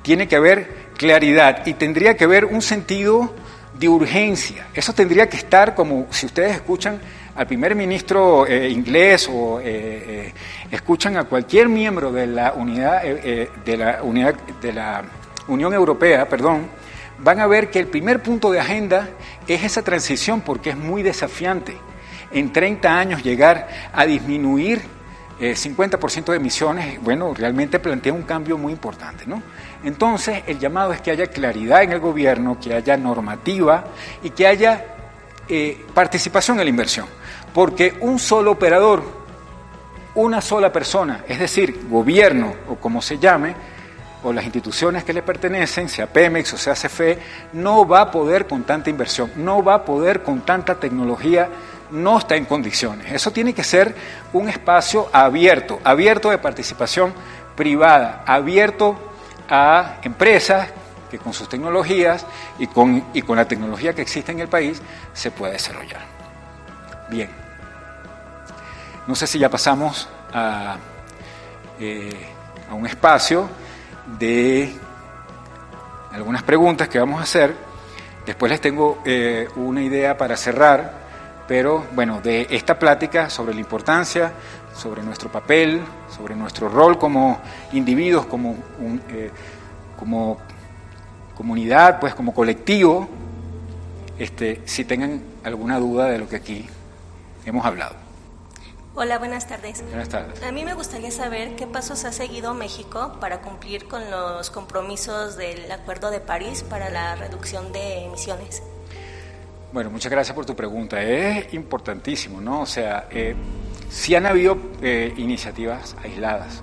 Tiene 0.03 0.29
que 0.29 0.37
haber 0.37 0.91
claridad 0.99 1.67
y 1.67 1.73
tendría 1.73 2.15
que 2.15 2.25
haber 2.25 2.45
un 2.45 2.61
sentido 2.61 3.35
de 3.73 3.89
urgencia. 3.89 4.67
Eso 4.75 4.93
tendría 4.93 5.31
que 5.31 5.39
estar 5.39 5.75
como 5.75 6.09
si 6.11 6.27
ustedes 6.27 6.57
escuchan 6.57 7.01
al 7.35 7.47
primer 7.47 7.75
ministro 7.75 8.47
eh, 8.47 8.69
inglés 8.69 9.31
o 9.33 9.61
eh, 9.61 9.65
eh, 9.65 10.35
escuchan 10.71 11.17
a 11.17 11.25
cualquier 11.25 11.71
miembro 11.71 12.13
de 12.13 12.27
la 12.27 12.53
unidad 12.53 13.03
de 13.03 13.77
la 13.79 14.03
unidad 14.03 14.35
de 14.61 14.73
la 14.75 15.05
Unión 15.49 15.73
Europea, 15.73 16.29
perdón, 16.29 16.69
van 17.23 17.41
a 17.41 17.47
ver 17.47 17.71
que 17.71 17.79
el 17.79 17.87
primer 17.87 18.23
punto 18.23 18.51
de 18.51 18.61
agenda 18.61 19.11
es 19.47 19.63
esa 19.63 19.83
transición 19.83 20.41
porque 20.41 20.71
es 20.71 20.77
muy 20.77 21.03
desafiante. 21.03 21.77
En 22.33 22.53
30 22.53 22.99
años 22.99 23.23
llegar 23.23 23.69
a 23.93 24.07
disminuir 24.07 24.83
eh, 25.41 25.55
50% 25.55 26.27
de 26.27 26.37
emisiones, 26.37 27.03
bueno, 27.03 27.33
realmente 27.35 27.79
plantea 27.79 28.13
un 28.13 28.23
cambio 28.23 28.59
muy 28.59 28.73
importante, 28.73 29.25
¿no? 29.27 29.43
Entonces, 29.83 30.43
el 30.47 30.59
llamado 30.59 30.93
es 30.93 31.01
que 31.01 31.11
haya 31.11 31.27
claridad 31.29 31.83
en 31.83 31.93
el 31.93 31.99
gobierno, 31.99 32.59
que 32.61 32.75
haya 32.75 32.97
normativa 32.97 33.85
y 34.23 34.31
que 34.31 34.47
haya 34.47 34.85
eh, 35.49 35.87
participación 35.95 36.59
en 36.59 36.65
la 36.65 36.71
inversión. 36.71 37.07
Porque 37.55 37.95
un 38.01 38.19
solo 38.19 38.53
operador, 38.53 39.03
una 40.15 40.41
sola 40.41 40.71
persona, 40.71 41.25
es 41.27 41.39
decir, 41.39 41.87
gobierno 41.89 42.55
o 42.69 42.77
como 42.77 43.01
se 43.01 43.19
llame, 43.19 43.55
o 44.23 44.33
las 44.33 44.45
instituciones 44.45 45.05
que 45.05 45.13
le 45.13 45.23
pertenecen, 45.23 45.89
sea 45.89 46.07
Pemex 46.07 46.53
o 46.53 46.59
sea 46.59 46.75
CFE, 46.75 47.19
no 47.55 47.87
va 47.87 48.03
a 48.03 48.11
poder 48.11 48.47
con 48.47 48.65
tanta 48.65 48.91
inversión, 48.91 49.31
no 49.37 49.63
va 49.63 49.75
a 49.75 49.85
poder 49.85 50.23
con 50.23 50.41
tanta 50.41 50.75
tecnología, 50.75 51.49
no 51.91 52.19
está 52.19 52.37
en 52.37 52.45
condiciones. 52.45 53.13
Eso 53.13 53.31
tiene 53.31 53.55
que 53.55 53.65
ser 53.65 53.95
un 54.33 54.49
espacio 54.49 55.09
abierto, 55.13 55.81
abierto 55.85 56.31
de 56.31 56.39
participación 56.39 57.13
privada, 57.57 58.23
abierto 58.27 58.97
a 59.49 59.97
empresas 60.03 60.69
que 61.11 61.19
con 61.19 61.33
sus 61.33 61.49
tecnologías 61.49 62.25
y 62.59 62.69
con, 62.69 63.05
y 63.13 63.23
con 63.23 63.37
la 63.37 63.47
tecnología 63.47 63.95
que 63.95 64.03
existe 64.03 64.31
en 64.31 64.41
el 64.41 64.49
país 64.49 64.81
se 65.13 65.31
pueda 65.31 65.53
desarrollar. 65.53 66.03
Bien, 67.11 67.29
no 69.07 69.17
sé 69.17 69.27
si 69.27 69.39
ya 69.41 69.49
pasamos 69.49 70.09
a, 70.33 70.77
eh, 71.81 72.29
a 72.71 72.75
un 72.75 72.87
espacio 72.87 73.49
de 74.19 74.73
algunas 76.13 76.43
preguntas 76.43 76.89
que 76.89 76.99
vamos 76.99 77.21
a 77.21 77.25
hacer. 77.25 77.55
Después 78.27 78.51
les 78.51 78.61
tengo 78.61 79.01
eh, 79.05 79.49
una 79.57 79.83
idea 79.83 80.17
para 80.17 80.37
cerrar, 80.37 80.93
pero 81.49 81.85
bueno, 81.93 82.21
de 82.21 82.47
esta 82.51 82.79
plática 82.79 83.31
sobre 83.31 83.55
la 83.55 83.61
importancia, 83.61 84.33
sobre 84.75 85.03
nuestro 85.03 85.31
papel, 85.31 85.81
sobre 86.15 86.35
nuestro 86.37 86.69
rol 86.69 86.99
como 86.99 87.41
individuos, 87.73 88.27
como, 88.27 88.57
eh, 89.11 89.31
como 89.99 90.39
comunidad, 91.35 91.99
pues 91.99 92.15
como 92.15 92.35
colectivo, 92.35 93.09
este, 94.19 94.61
si 94.67 94.85
tengan 94.85 95.23
alguna 95.43 95.79
duda 95.79 96.07
de 96.07 96.19
lo 96.19 96.29
que 96.29 96.37
aquí 96.37 96.69
hemos 97.47 97.65
hablado. 97.65 98.10
Hola, 98.97 99.19
buenas 99.19 99.47
tardes. 99.47 99.83
Buenas 99.87 100.09
tardes. 100.09 100.43
A 100.43 100.51
mí 100.51 100.65
me 100.65 100.75
gustaría 100.75 101.13
saber 101.13 101.55
qué 101.55 101.67
pasos 101.67 102.05
ha 102.05 102.13
seguido 102.13 102.55
México 102.55 103.17
para 103.21 103.41
cumplir 103.41 103.87
con 103.87 104.11
los 104.11 104.51
compromisos 104.51 105.37
del 105.37 105.71
Acuerdo 105.71 106.11
de 106.11 106.19
París 106.19 106.65
para 106.69 106.91
la 106.91 107.15
reducción 107.15 107.73
de 107.73 108.05
emisiones. 108.05 108.63
Bueno, 109.73 109.91
muchas 109.91 110.11
gracias 110.11 110.35
por 110.35 110.45
tu 110.45 110.57
pregunta. 110.57 111.01
Es 111.01 111.55
importantísimo, 111.55 112.41
¿no? 112.41 112.63
O 112.63 112.67
sea, 112.67 113.07
eh, 113.13 113.37
sí 113.89 114.17
han 114.17 114.27
habido 114.27 114.59
eh, 114.83 115.15
iniciativas 115.17 115.95
aisladas. 116.03 116.63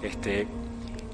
Este, 0.00 0.46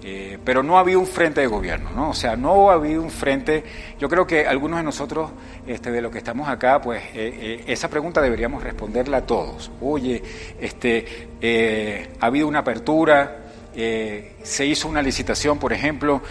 eh, 0.02 0.38
pero 0.44 0.62
no 0.62 0.78
ha 0.78 0.80
habido 0.80 1.00
un 1.00 1.06
frente 1.06 1.40
de 1.42 1.46
gobierno, 1.46 1.90
¿no? 1.90 2.10
O 2.10 2.14
sea, 2.14 2.36
no 2.36 2.70
ha 2.70 2.74
habido 2.74 3.02
un 3.02 3.10
frente. 3.10 3.64
Yo 3.98 4.08
creo 4.08 4.26
que 4.26 4.46
algunos 4.46 4.78
de 4.78 4.84
nosotros, 4.84 5.30
este, 5.66 5.90
de 5.90 6.00
los 6.00 6.10
que 6.10 6.18
estamos 6.18 6.48
acá, 6.48 6.80
pues 6.80 7.02
eh, 7.02 7.10
eh, 7.14 7.64
esa 7.66 7.88
pregunta 7.88 8.20
deberíamos 8.20 8.62
responderla 8.62 9.18
a 9.18 9.26
todos. 9.26 9.70
Oye, 9.80 10.22
este, 10.60 11.28
ha 12.20 12.26
habido 12.26 12.48
una 12.48 12.60
apertura, 12.60 13.44
se 13.72 14.66
hizo 14.66 14.88
una 14.88 15.02
licitación, 15.02 15.58
por 15.58 15.72
ejemplo, 15.72 16.22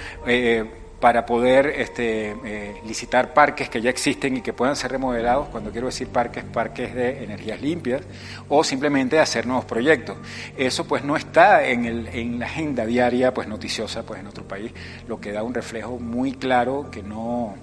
para 1.00 1.26
poder 1.26 1.68
este, 1.68 2.36
eh, 2.44 2.82
licitar 2.86 3.34
parques 3.34 3.70
que 3.70 3.82
ya 3.82 3.90
existen 3.90 4.38
y 4.38 4.42
que 4.42 4.54
puedan 4.54 4.76
ser 4.76 4.92
remodelados, 4.92 5.48
cuando 5.50 5.72
quiero 5.72 5.88
decir 5.88 6.10
parques, 6.10 6.44
parques 6.44 6.94
de 6.94 7.24
energías 7.24 7.62
limpias, 7.62 8.02
o 8.50 8.64
simplemente 8.64 9.20
hacer 9.20 9.46
nuevos 9.46 9.66
proyectos. 9.66 10.18
Eso 10.58 10.86
pues 10.86 11.04
no 11.04 11.16
está 11.16 11.66
en, 11.66 12.40
la 12.40 12.46
agenda 12.46 12.86
diaria 12.86 13.34
pues 13.34 13.48
noticiosa 13.48 14.04
pues 14.04 14.20
en 14.20 14.26
nuestro 14.26 14.48
país, 14.48 14.72
lo 15.08 15.20
que 15.20 15.32
da 15.32 15.44
un 15.44 15.54
reflejo 15.54 15.98
muy 16.00 16.34
claro 16.34 16.90
que 16.92 17.04
no 17.04 17.56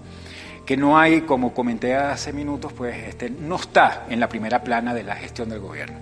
que 0.64 0.77
no 0.77 0.99
hay, 0.99 1.20
como 1.20 1.55
comenté 1.55 1.94
hace 1.94 2.33
minutos, 2.33 2.72
pues 2.72 2.96
este, 3.07 3.31
no 3.31 3.55
está 3.55 4.05
en 4.11 4.18
la 4.18 4.29
primera 4.29 4.64
plana 4.64 4.94
de 4.94 5.05
la 5.05 5.14
gestión 5.14 5.49
del 5.49 5.61
gobierno. 5.61 5.96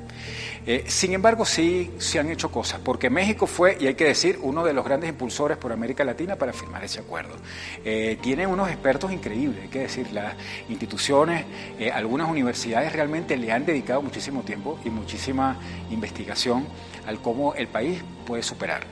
Eh, 0.67 0.85
sin 0.89 1.13
embargo, 1.13 1.45
sí 1.45 1.91
se 1.99 2.19
han 2.19 2.31
hecho 2.31 2.51
cosas, 2.51 2.81
porque 2.83 3.11
México 3.11 3.47
fue, 3.47 3.77
y 3.79 3.87
hay 3.87 3.95
que 3.95 4.05
decir, 4.05 4.39
uno 4.41 4.65
de 4.65 4.73
los 4.73 4.85
grandes 4.85 5.11
impulsores 5.11 5.59
por 5.59 5.73
América 5.73 6.05
Latina 6.05 6.37
para 6.37 6.53
firmar 6.53 6.83
ese 6.83 7.01
acuerdo. 7.01 7.37
Eh, 7.85 8.19
tiene 8.23 8.47
unos 8.47 8.69
expertos 8.71 9.13
increíbles, 9.13 9.63
hay 9.63 9.69
que 9.69 9.81
decir, 9.81 10.11
las 10.13 10.35
instituciones, 10.69 11.45
eh, 11.79 11.91
algunas 11.91 12.31
universidades 12.31 12.93
realmente 12.93 13.37
le 13.37 13.53
han 13.53 13.67
dedicado 13.67 14.01
muchísimo 14.01 14.43
tiempo 14.43 14.79
y 14.85 14.91
muchísima 14.91 15.59
investigación 15.91 16.67
al 17.07 17.21
cómo 17.21 17.55
el 17.55 17.69
país 17.69 18.03
puede 18.27 18.43
superar 18.43 18.83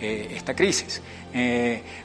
esta 0.00 0.56
crisis. 0.56 1.00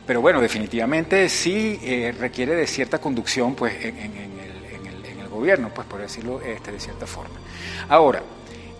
pero 0.05 0.21
bueno, 0.21 0.39
definitivamente 0.39 1.27
sí 1.29 1.79
requiere 2.19 2.53
de 2.53 2.67
cierta 2.67 2.99
conducción 2.99 3.55
pues, 3.55 3.73
en, 3.83 3.95
el, 3.97 5.27
gobierno, 5.29 5.71
pues 5.73 5.87
por 5.87 5.99
decirlo 5.99 6.39
este, 6.41 6.71
de 6.71 6.79
cierta 6.79 7.07
forma. 7.07 7.35
Ahora, 7.89 8.21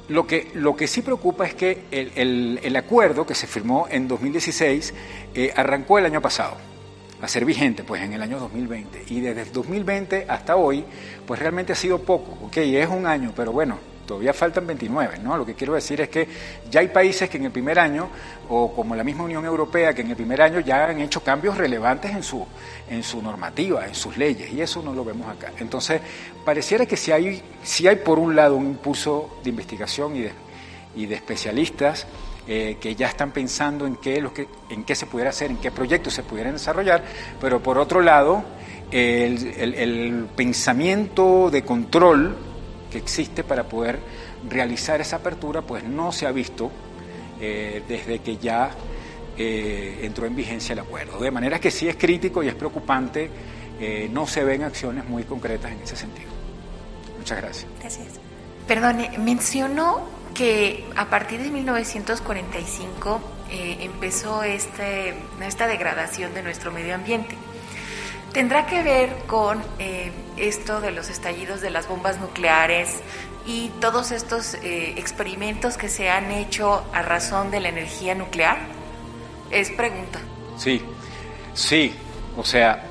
lo 0.10 0.26
que, 0.26 0.52
lo 0.54 0.76
que 0.76 0.88
sí 0.88 1.02
preocupa 1.02 1.46
es 1.46 1.54
que 1.54 1.84
el, 1.92 2.60
el, 2.64 2.76
acuerdo 2.76 3.26
que 3.26 3.36
se 3.36 3.48
firmó 3.48 3.88
en 3.90 4.08
2016 4.08 4.94
eh, 5.36 5.54
arrancó 5.56 6.00
el 6.00 6.06
año 6.06 6.22
pasado 6.22 6.56
a 7.22 7.28
ser 7.28 7.46
vigente 7.46 7.84
pues 7.84 8.02
en 8.02 8.14
el 8.14 8.22
año 8.22 8.40
2020 8.40 9.06
y 9.10 9.20
desde 9.20 9.42
el 9.42 9.52
2020 9.52 10.26
hasta 10.30 10.56
hoy 10.56 10.86
pues 11.26 11.40
realmente 11.40 11.74
ha 11.74 11.76
sido 11.76 12.00
poco, 12.00 12.38
ok, 12.46 12.58
es 12.58 12.88
un 12.88 13.06
año, 13.06 13.34
pero 13.36 13.52
bueno, 13.52 13.80
todavía 14.08 14.34
faltan 14.34 14.66
29, 14.66 15.20
¿no? 15.20 15.38
Lo 15.38 15.46
que 15.46 15.54
quiero 15.54 15.76
decir 15.76 16.02
es 16.02 16.10
que 16.10 16.28
ya 16.72 16.80
hay 16.80 16.88
países 16.88 17.30
que 17.30 17.38
en 17.38 17.46
el 17.46 17.52
primer 17.52 17.78
año, 17.78 18.10
o 18.50 18.74
como 18.74 18.96
la 18.96 19.04
misma 19.04 19.26
Unión 19.26 19.46
Europea, 19.46 19.94
que 19.94 20.02
en 20.02 20.10
el 20.10 20.16
primer 20.16 20.42
año 20.42 20.62
ya 20.62 20.86
han 20.86 21.00
hecho 21.02 21.22
cambios 21.22 21.58
relevantes 21.58 22.12
en 22.12 22.24
su, 22.24 22.44
en 22.90 23.04
su 23.04 23.22
normativa, 23.22 23.86
en 23.86 23.94
sus 23.94 24.18
leyes, 24.18 24.52
y 24.52 24.62
eso 24.62 24.82
no 24.82 24.94
lo 24.94 25.04
vemos 25.04 25.28
acá. 25.28 25.52
Entonces, 25.60 26.02
pareciera 26.44 26.86
que 26.86 26.98
si 26.98 27.12
hay, 27.12 27.44
si 27.62 27.88
hay 27.88 27.98
por 27.98 28.18
un 28.18 28.36
lado 28.36 28.56
un 28.56 28.66
impulso 28.66 29.38
de 29.44 29.50
investigación 29.50 30.16
y 30.16 30.22
de, 30.22 30.32
y 30.96 31.06
de 31.06 31.16
especialistas, 31.16 32.08
eh, 32.48 32.78
que 32.80 32.96
ya 32.96 33.08
están 33.08 33.32
pensando 33.32 33.86
en 33.86 33.98
qué, 33.98 34.22
lo 34.22 34.34
que, 34.34 34.48
en 34.70 34.86
qué 34.86 34.96
se 34.96 35.06
pudiera 35.06 35.32
hacer, 35.32 35.52
en 35.52 35.58
qué 35.58 35.70
proyectos 35.70 36.14
se 36.14 36.24
pudieran 36.24 36.54
desarrollar, 36.54 37.04
pero 37.42 37.62
por 37.62 37.78
otro 37.78 38.00
lado, 38.00 38.42
el, 38.90 39.76
el 39.76 40.28
pensamiento 40.34 41.50
de 41.52 41.64
control 41.64 42.47
que 42.92 42.98
existe 42.98 43.44
para 43.44 43.64
poder 43.64 44.00
realizar 44.48 45.02
esa 45.02 45.18
apertura, 45.18 45.62
pues 45.62 45.84
no 45.84 46.12
se 46.12 46.28
ha 46.28 46.32
visto 46.32 46.72
eh, 47.40 47.84
desde 47.88 48.20
que 48.20 48.38
ya 48.38 48.72
eh, 49.38 50.00
entró 50.02 50.26
en 50.26 50.36
vigencia 50.36 50.74
el 50.74 50.80
acuerdo. 50.80 51.20
De 51.20 51.32
manera 51.32 51.60
que 51.60 51.72
sí 51.72 51.88
es 51.88 51.96
crítico 51.96 52.44
y 52.44 52.48
es 52.48 52.56
preocupante, 52.56 53.30
eh, 53.80 54.10
no 54.12 54.26
se 54.26 54.44
ven 54.44 54.64
acciones 54.64 55.06
muy 55.06 55.24
concretas 55.24 55.72
en 55.72 55.82
ese 55.82 55.96
sentido. 55.96 56.30
Muchas 57.18 57.38
gracias. 57.38 57.68
Gracias. 57.80 58.08
Perdone, 58.68 59.18
mencionó 59.20 60.02
que 60.34 60.86
a 60.96 61.10
partir 61.10 61.42
de 61.42 61.50
1945 61.50 63.22
empezó 63.50 64.44
este, 64.44 65.14
esta 65.42 65.68
degradación 65.68 66.34
de 66.34 66.44
nuestro 66.44 66.72
medio 66.72 66.96
ambiente. 66.96 67.38
¿Tendrá 68.38 68.68
que 68.68 68.84
ver 68.84 69.24
con 69.26 69.64
eh, 69.80 70.12
esto 70.38 70.80
de 70.80 70.92
los 70.92 71.10
estallidos 71.10 71.60
de 71.60 71.72
las 71.72 71.88
bombas 71.88 72.20
nucleares 72.20 73.00
y 73.48 73.70
todos 73.82 74.12
estos 74.12 74.54
eh, 74.54 74.94
experimentos 74.96 75.76
que 75.76 75.90
se 75.90 76.12
han 76.12 76.30
hecho 76.30 76.86
a 76.94 77.02
razón 77.02 77.50
de 77.50 77.62
la 77.62 77.70
energía 77.70 78.14
nuclear? 78.14 78.60
Es 79.50 79.72
pregunta. 79.72 80.20
Sí, 80.56 80.84
sí, 81.56 81.96
o 82.38 82.44
sea, 82.44 82.84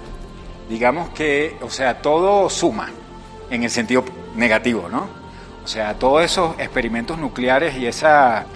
digamos 0.68 1.10
que, 1.10 1.56
o 1.60 1.70
sea, 1.70 2.02
todo 2.02 2.50
suma 2.50 2.90
en 3.48 3.62
el 3.62 3.70
sentido 3.70 4.04
negativo, 4.34 4.88
¿no? 4.88 5.08
O 5.64 5.68
sea, 5.68 5.94
todos 5.94 6.24
esos 6.24 6.58
experimentos 6.58 7.18
nucleares 7.18 7.76
y 7.76 7.86
esa 7.86 8.46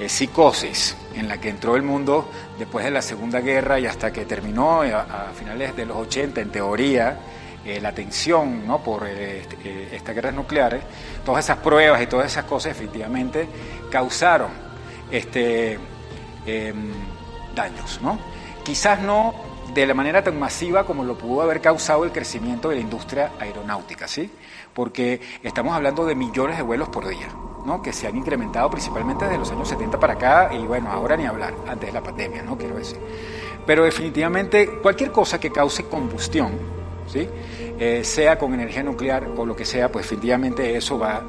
eh, 0.00 0.08
psicosis 0.08 0.96
en 1.14 1.28
la 1.28 1.38
que 1.38 1.50
entró 1.50 1.76
el 1.76 1.82
mundo 1.82 2.26
después 2.58 2.86
de 2.86 2.90
la 2.90 3.02
Segunda 3.02 3.40
Guerra 3.40 3.78
y 3.78 3.84
hasta 3.84 4.10
que 4.10 4.24
terminó 4.24 4.82
eh, 4.82 4.94
a, 4.94 5.30
finales 5.38 5.76
de 5.76 5.84
los 5.84 5.98
80, 5.98 6.40
en 6.40 6.50
teoría, 6.50 7.20
eh, 7.66 7.82
la 7.82 7.92
tensión 7.92 8.66
¿no? 8.66 8.82
por 8.82 9.06
este, 9.06 9.94
estas 9.94 10.14
guerras 10.14 10.32
nucleares, 10.32 10.82
todas 11.22 11.44
esas 11.44 11.58
pruebas 11.58 12.00
y 12.00 12.06
todas 12.06 12.32
esas 12.32 12.44
cosas 12.44 12.72
efectivamente 12.72 13.46
causaron 13.90 14.48
este, 15.10 15.78
em, 16.46 16.92
daños. 17.54 18.00
¿no? 18.00 18.18
Quizás 18.64 19.02
no 19.02 19.34
de 19.74 19.84
la 19.84 19.92
manera 19.92 20.24
tan 20.24 20.38
masiva 20.38 20.86
como 20.86 21.04
lo 21.04 21.18
pudo 21.18 21.42
haber 21.42 21.60
causado 21.60 22.04
el 22.04 22.10
crecimiento 22.10 22.70
de 22.70 22.76
la 22.76 22.80
industria 22.80 23.32
aeronáutica, 23.38 24.08
¿sí? 24.08 24.30
porque 24.72 25.20
estamos 25.42 25.74
hablando 25.76 26.06
de 26.06 26.14
millones 26.14 26.56
de 26.56 26.62
vuelos 26.62 26.88
por 26.88 27.06
día 27.06 27.28
que 27.82 27.92
se 27.92 28.08
han 28.08 28.16
incrementado 28.16 28.68
principalmente 28.68 29.24
desde 29.24 29.38
los 29.38 29.50
años 29.52 29.68
70 29.68 30.00
para 30.00 30.14
acá 30.14 30.50
y 30.52 30.58
bueno, 30.66 30.90
ahora 30.90 31.16
ni 31.16 31.24
hablar, 31.24 31.54
antes 31.68 31.88
de 31.88 31.92
la 31.92 32.02
pandemia, 32.02 32.42
¿no? 32.42 32.58
quiero 32.58 32.76
decir. 32.76 32.98
Pero 33.64 33.84
definitivamente 33.84 34.78
cualquier 34.82 35.12
cosa 35.12 35.38
que 35.38 35.52
cause 35.52 35.84
combustión, 35.84 36.50
¿sí? 37.06 37.28
Eh, 37.78 38.02
sea 38.02 38.38
con 38.38 38.52
energía 38.54 38.82
nuclear 38.82 39.28
o 39.36 39.46
lo 39.46 39.54
que 39.54 39.64
sea, 39.64 39.90
pues 39.90 40.04
definitivamente 40.04 40.76
eso 40.76 40.98
va, 40.98 41.22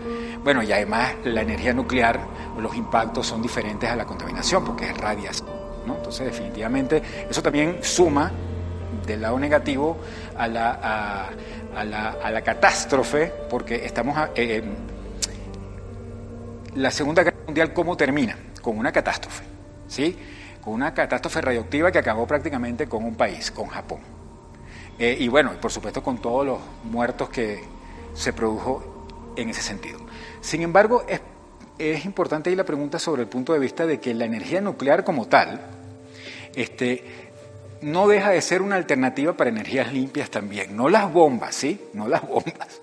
bueno, 0.43 0.63
y 0.63 0.71
además 0.71 1.13
la 1.25 1.41
energía 1.41 1.73
nuclear, 1.73 2.19
los 2.57 2.75
impactos 2.75 3.27
son 3.27 3.41
diferentes 3.41 3.89
a 3.89 3.95
la 3.95 4.05
contaminación 4.05 4.65
porque 4.65 4.85
es 4.85 4.97
radiación, 4.97 5.49
¿no? 5.85 5.97
Entonces 5.97 6.25
definitivamente 6.25 7.01
eso 7.29 7.41
también 7.43 7.79
suma 7.81 8.31
del 9.05 9.21
lado 9.21 9.37
negativo 9.37 9.97
a 10.37 10.47
la, 10.47 11.29
a, 11.75 11.83
la, 11.83 12.17
a 12.23 12.31
la 12.31 12.41
catástrofe 12.41 13.31
porque 13.49 13.85
estamos... 13.85 14.17
Eh, 14.35 14.63
la 16.75 16.91
Segunda 16.91 17.23
Guerra 17.23 17.37
Mundial, 17.45 17.73
¿cómo 17.73 17.97
termina? 17.97 18.37
Con 18.61 18.77
una 18.77 18.91
catástrofe, 18.91 19.43
¿sí? 19.87 20.17
Con 20.63 20.73
una 20.73 20.93
catástrofe 20.93 21.41
radioactiva 21.41 21.91
que 21.91 21.99
acabó 21.99 22.25
prácticamente 22.25 22.87
con 22.87 23.03
un 23.03 23.15
país, 23.15 23.51
con 23.51 23.67
Japón. 23.67 23.99
Eh, 24.97 25.17
y 25.19 25.27
bueno, 25.27 25.51
por 25.59 25.71
supuesto 25.71 26.03
con 26.03 26.21
todos 26.21 26.45
los 26.45 26.59
muertos 26.83 27.29
que 27.29 27.63
se 28.13 28.33
produjo 28.33 29.07
en 29.35 29.49
ese 29.49 29.61
sentido. 29.61 29.99
Sin 30.41 30.61
embargo, 30.61 31.03
es, 31.07 32.05
importante 32.05 32.49
ahí 32.49 32.55
la 32.55 32.65
pregunta 32.65 32.99
sobre 32.99 33.23
el 33.23 33.27
punto 33.27 33.53
de 33.53 33.59
vista 33.59 33.85
de 33.85 33.99
que 33.99 34.13
la 34.13 34.25
energía 34.25 34.61
nuclear 34.61 35.03
como 35.03 35.27
tal, 35.27 35.59
este, 36.55 37.03
no 37.81 38.07
deja 38.07 38.29
de 38.29 38.41
ser 38.41 38.61
una 38.61 38.75
alternativa 38.75 39.33
para 39.33 39.49
energías 39.49 39.91
limpias 39.91 40.29
también. 40.29 40.75
No 40.75 40.89
las 40.89 41.11
bombas, 41.11 41.55
¿sí? 41.55 41.81
No 41.93 42.07
las 42.07 42.21
bombas. 42.27 42.81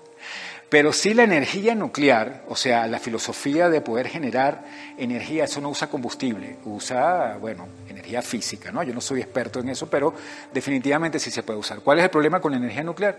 Pero 0.69 0.93
sí 0.93 1.15
la 1.15 1.23
energía 1.23 1.73
nuclear, 1.73 2.43
o 2.47 2.55
sea, 2.55 2.85
la 2.87 2.99
filosofía 2.99 3.69
de 3.69 3.81
poder 3.81 4.07
generar 4.07 4.63
energía, 4.97 5.45
eso 5.45 5.59
no 5.61 5.69
usa 5.69 5.89
combustible, 5.89 6.57
usa, 6.65 7.37
bueno, 7.41 7.67
energía 7.87 8.21
física, 8.21 8.71
¿no? 8.71 8.83
Yo 8.83 8.93
no 8.93 9.01
soy 9.01 9.21
experto 9.21 9.59
en 9.59 9.69
eso, 9.69 9.89
pero 9.89 10.13
definitivamente 10.53 11.17
sí 11.19 11.31
se 11.31 11.41
puede 11.41 11.57
usar. 11.57 11.79
¿Cuál 11.79 11.97
es 11.97 12.03
el 12.03 12.11
problema 12.11 12.39
con 12.39 12.51
la 12.51 12.59
energía 12.59 12.83
nuclear? 12.83 13.17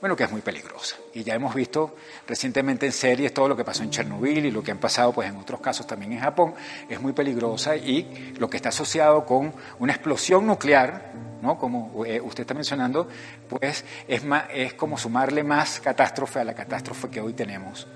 bueno, 0.00 0.16
que 0.16 0.24
es 0.24 0.30
muy 0.30 0.40
peligrosa. 0.40 0.96
Y 1.12 1.22
ya 1.22 1.34
hemos 1.34 1.54
visto 1.54 1.94
recientemente 2.26 2.86
en 2.86 2.92
series 2.92 3.34
todo 3.34 3.48
lo 3.48 3.56
que 3.56 3.64
pasó 3.64 3.82
en 3.82 3.90
Chernobyl 3.90 4.46
y 4.46 4.50
lo 4.50 4.62
que 4.62 4.70
han 4.70 4.78
pasado 4.78 5.12
pues 5.12 5.28
en 5.28 5.36
otros 5.36 5.60
casos 5.60 5.86
también 5.86 6.12
en 6.12 6.20
Japón, 6.20 6.54
es 6.88 7.00
muy 7.00 7.12
peligrosa 7.12 7.76
y 7.76 8.34
lo 8.38 8.48
que 8.48 8.56
está 8.56 8.70
asociado 8.70 9.26
con 9.26 9.52
una 9.78 9.92
explosión 9.92 10.46
nuclear, 10.46 11.12
¿no? 11.42 11.58
Como 11.58 12.04
eh, 12.04 12.20
usted 12.20 12.42
está 12.42 12.54
mencionando, 12.54 13.08
pues 13.48 13.84
es 14.06 14.24
más, 14.24 14.44
es 14.52 14.74
como 14.74 14.98
sumarle 14.98 15.42
más 15.42 15.80
catástrofe 15.80 16.40
a 16.40 16.44
la 16.44 16.54
catástrofe 16.54 17.08
que 17.08 17.20
hoy 17.20 17.32
tenemos 17.32 17.86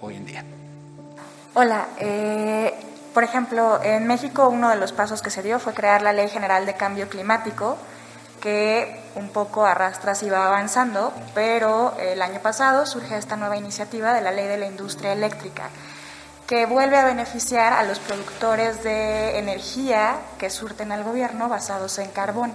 hoy 0.00 0.16
en 0.16 0.26
día. 0.26 0.44
Hola, 1.54 1.88
eh, 1.98 2.74
por 3.12 3.22
ejemplo, 3.22 3.80
en 3.82 4.06
México 4.06 4.48
uno 4.48 4.70
de 4.70 4.76
los 4.76 4.92
pasos 4.92 5.22
que 5.22 5.30
se 5.30 5.42
dio 5.42 5.60
fue 5.60 5.72
crear 5.72 6.02
la 6.02 6.12
Ley 6.12 6.28
General 6.28 6.66
de 6.66 6.74
Cambio 6.74 7.08
Climático 7.08 7.78
que 8.44 9.00
un 9.14 9.30
poco 9.30 9.64
arrastras 9.64 10.22
y 10.22 10.28
va 10.28 10.46
avanzando, 10.46 11.14
pero 11.34 11.96
el 11.98 12.20
año 12.20 12.40
pasado 12.40 12.84
surge 12.84 13.16
esta 13.16 13.36
nueva 13.36 13.56
iniciativa 13.56 14.12
de 14.12 14.20
la 14.20 14.32
Ley 14.32 14.46
de 14.46 14.58
la 14.58 14.66
Industria 14.66 15.14
Eléctrica, 15.14 15.70
que 16.46 16.66
vuelve 16.66 16.98
a 16.98 17.06
beneficiar 17.06 17.72
a 17.72 17.84
los 17.84 18.00
productores 18.00 18.84
de 18.84 19.38
energía 19.38 20.16
que 20.38 20.50
surten 20.50 20.92
al 20.92 21.04
gobierno 21.04 21.48
basados 21.48 21.98
en 21.98 22.10
carbón. 22.10 22.52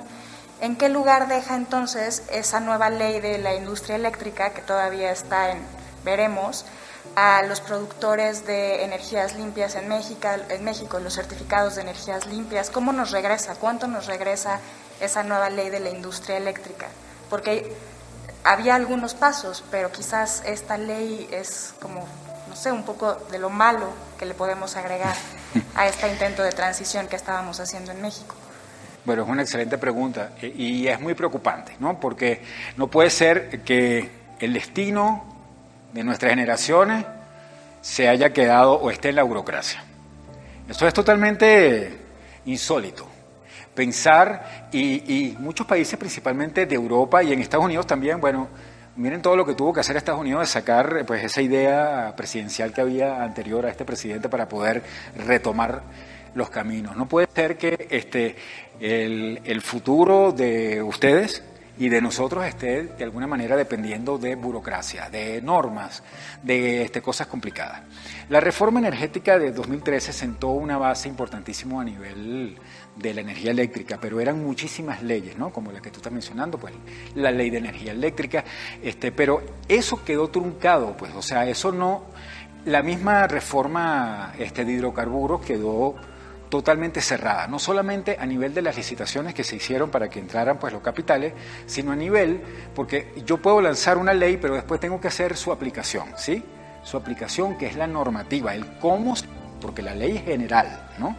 ¿En 0.62 0.76
qué 0.76 0.90
lugar 0.90 1.28
deja 1.28 1.56
entonces 1.56 2.24
esa 2.30 2.60
nueva 2.60 2.90
ley 2.90 3.20
de 3.22 3.38
la 3.38 3.56
industria 3.56 3.96
eléctrica, 3.96 4.52
que 4.52 4.62
todavía 4.62 5.12
está 5.12 5.52
en 5.52 5.60
veremos, 6.04 6.66
a 7.16 7.42
los 7.44 7.62
productores 7.62 8.46
de 8.46 8.84
energías 8.84 9.36
limpias 9.36 9.76
en 9.76 9.88
México, 9.88 10.28
en 10.50 10.64
México, 10.64 11.00
los 11.00 11.16
certificados 11.16 11.76
de 11.76 11.82
energías 11.82 12.26
limpias? 12.28 12.70
¿Cómo 12.70 12.92
nos 12.92 13.12
regresa? 13.12 13.56
¿Cuánto 13.56 13.88
nos 13.88 14.06
regresa 14.06 14.60
esa 15.00 15.24
nueva 15.24 15.50
ley 15.50 15.70
de 15.70 15.80
la 15.80 15.90
industria 15.90 16.38
eléctrica, 16.38 16.88
porque 17.30 17.76
había 18.44 18.76
algunos 18.76 19.14
pasos, 19.14 19.64
pero 19.72 19.92
quizás 19.92 20.44
esta 20.46 20.78
ley 20.78 21.28
es 21.32 21.74
como, 21.82 22.06
no 22.48 22.56
sé, 22.56 22.72
un 22.72 22.84
poco 22.84 23.16
de 23.32 23.40
lo 23.40 23.50
malo 23.50 23.90
que 24.18 24.26
le 24.26 24.34
podemos 24.34 24.76
agregar 24.76 25.16
a 25.76 25.88
este 25.88 26.10
intento 26.10 26.44
de 26.44 26.52
transición 26.52 27.08
que 27.08 27.16
estábamos 27.16 27.60
haciendo 27.60 27.92
en 27.92 28.02
México. 28.02 28.36
Bueno, 29.10 29.24
es 29.24 29.30
una 29.30 29.42
excelente 29.42 29.80
pregunta 29.80 30.34
y 30.40 30.86
es 30.86 31.00
muy 31.02 31.16
preocupante, 31.16 31.72
¿no? 31.80 32.00
Porque 32.00 32.44
no 32.78 32.86
puede 32.90 33.10
ser 33.10 33.64
que 33.64 34.08
el 34.40 34.54
destino 34.54 35.26
de 35.92 36.04
nuestras 36.04 36.30
generaciones 36.30 37.08
se 37.82 38.08
haya 38.08 38.32
quedado 38.32 38.74
o 38.74 38.92
esté 38.92 39.10
en 39.10 39.16
la 39.16 39.24
burocracia. 39.24 39.84
Esto 40.70 40.88
es 40.88 40.94
totalmente 40.94 41.92
insólito 42.46 43.08
pensar, 43.74 44.70
y, 44.72 45.36
muchos 45.40 45.66
países, 45.66 45.98
principalmente 45.98 46.68
de 46.68 46.76
Europa 46.76 47.24
y 47.24 47.34
en 47.34 47.40
Estados 47.40 47.66
Unidos 47.66 47.88
también, 47.88 48.22
bueno, 48.22 48.48
miren 48.96 49.24
todo 49.24 49.36
lo 49.36 49.44
que 49.44 49.56
tuvo 49.56 49.74
que 49.74 49.80
hacer 49.80 49.98
Estados 49.98 50.22
Unidos 50.22 50.42
de 50.42 50.46
sacar 50.46 51.04
pues 51.08 51.24
esa 51.24 51.42
idea 51.42 52.14
presidencial 52.16 52.72
que 52.74 52.82
había 52.82 53.24
anterior 53.24 53.66
a 53.66 53.70
este 53.70 53.86
presidente 53.86 54.30
para 54.30 54.48
poder 54.48 54.84
retomar 55.16 55.82
los 56.36 56.50
caminos. 56.50 56.96
No 56.96 57.08
puede 57.08 57.28
ser 57.34 57.58
que 57.58 57.88
este 57.90 58.36
el, 58.80 59.42
el 59.44 59.62
futuro 59.62 60.32
de 60.32 60.82
ustedes 60.82 61.44
y 61.80 61.88
de 61.88 62.02
nosotros 62.02 62.46
esté 62.46 62.84
de 62.84 63.04
alguna 63.06 63.26
manera 63.26 63.56
dependiendo 63.56 64.18
de 64.18 64.36
burocracia, 64.36 65.10
de 65.10 65.42
normas, 65.42 66.04
de 66.44 66.84
este, 66.84 67.02
cosas 67.02 67.28
complicadas. 67.28 67.84
La 68.28 68.42
reforma 68.42 68.80
energética 68.80 69.40
de 69.40 69.54
2013 69.54 70.12
sentó 70.12 70.50
una 70.50 70.78
base 70.78 71.08
importantísima 71.08 71.82
a 71.82 71.86
nivel 71.86 72.58
de 72.98 73.14
la 73.14 73.22
energía 73.22 73.52
eléctrica, 73.52 73.98
pero 74.00 74.20
eran 74.20 74.44
muchísimas 74.44 75.02
leyes, 75.02 75.38
¿no? 75.38 75.54
Como 75.54 75.72
la 75.72 75.80
que 75.80 75.90
tú 75.90 75.98
estás 75.98 76.12
mencionando, 76.12 76.58
pues 76.58 76.74
la 77.16 77.32
ley 77.32 77.50
de 77.50 77.60
energía 77.60 77.94
eléctrica, 77.94 78.44
este, 78.84 79.14
pero 79.14 79.42
eso 79.70 80.04
quedó 80.04 80.28
truncado, 80.28 80.98
pues, 80.98 81.14
o 81.16 81.22
sea, 81.22 81.48
eso 81.48 81.72
no, 81.72 82.08
la 82.66 82.84
misma 82.84 83.26
reforma 83.26 84.34
este, 84.38 84.66
de 84.66 84.74
hidrocarburos 84.74 85.46
quedó 85.46 85.96
totalmente 86.50 87.02
cerrada, 87.02 87.48
no 87.48 87.60
solamente 87.60 88.18
a 88.20 88.26
nivel 88.26 88.54
de 88.54 88.62
las 88.62 88.76
licitaciones 88.76 89.34
que 89.34 89.44
se 89.44 89.56
hicieron 89.56 89.92
para 89.92 90.10
que 90.10 90.20
entraran 90.20 90.58
pues 90.58 90.74
los 90.74 90.82
capitales, 90.82 91.34
sino 91.66 91.92
a 91.92 91.96
nivel, 91.96 92.42
porque 92.76 93.14
yo 93.26 93.38
puedo 93.38 93.62
lanzar 93.62 93.98
una 93.98 94.14
ley, 94.14 94.38
pero 94.38 94.56
después 94.56 94.80
tengo 94.80 95.00
que 95.00 95.08
hacer 95.08 95.38
su 95.38 95.52
aplicación, 95.52 96.08
¿sí? 96.18 96.44
Su 96.84 96.98
aplicación, 96.98 97.58
que 97.58 97.68
es 97.68 97.76
la 97.76 97.88
normativa, 97.88 98.56
el 98.56 98.66
cómo, 98.80 99.14
porque 99.62 99.82
la 99.82 99.94
ley 99.94 100.18
es 100.18 100.24
general, 100.24 100.90
¿no? 100.98 101.16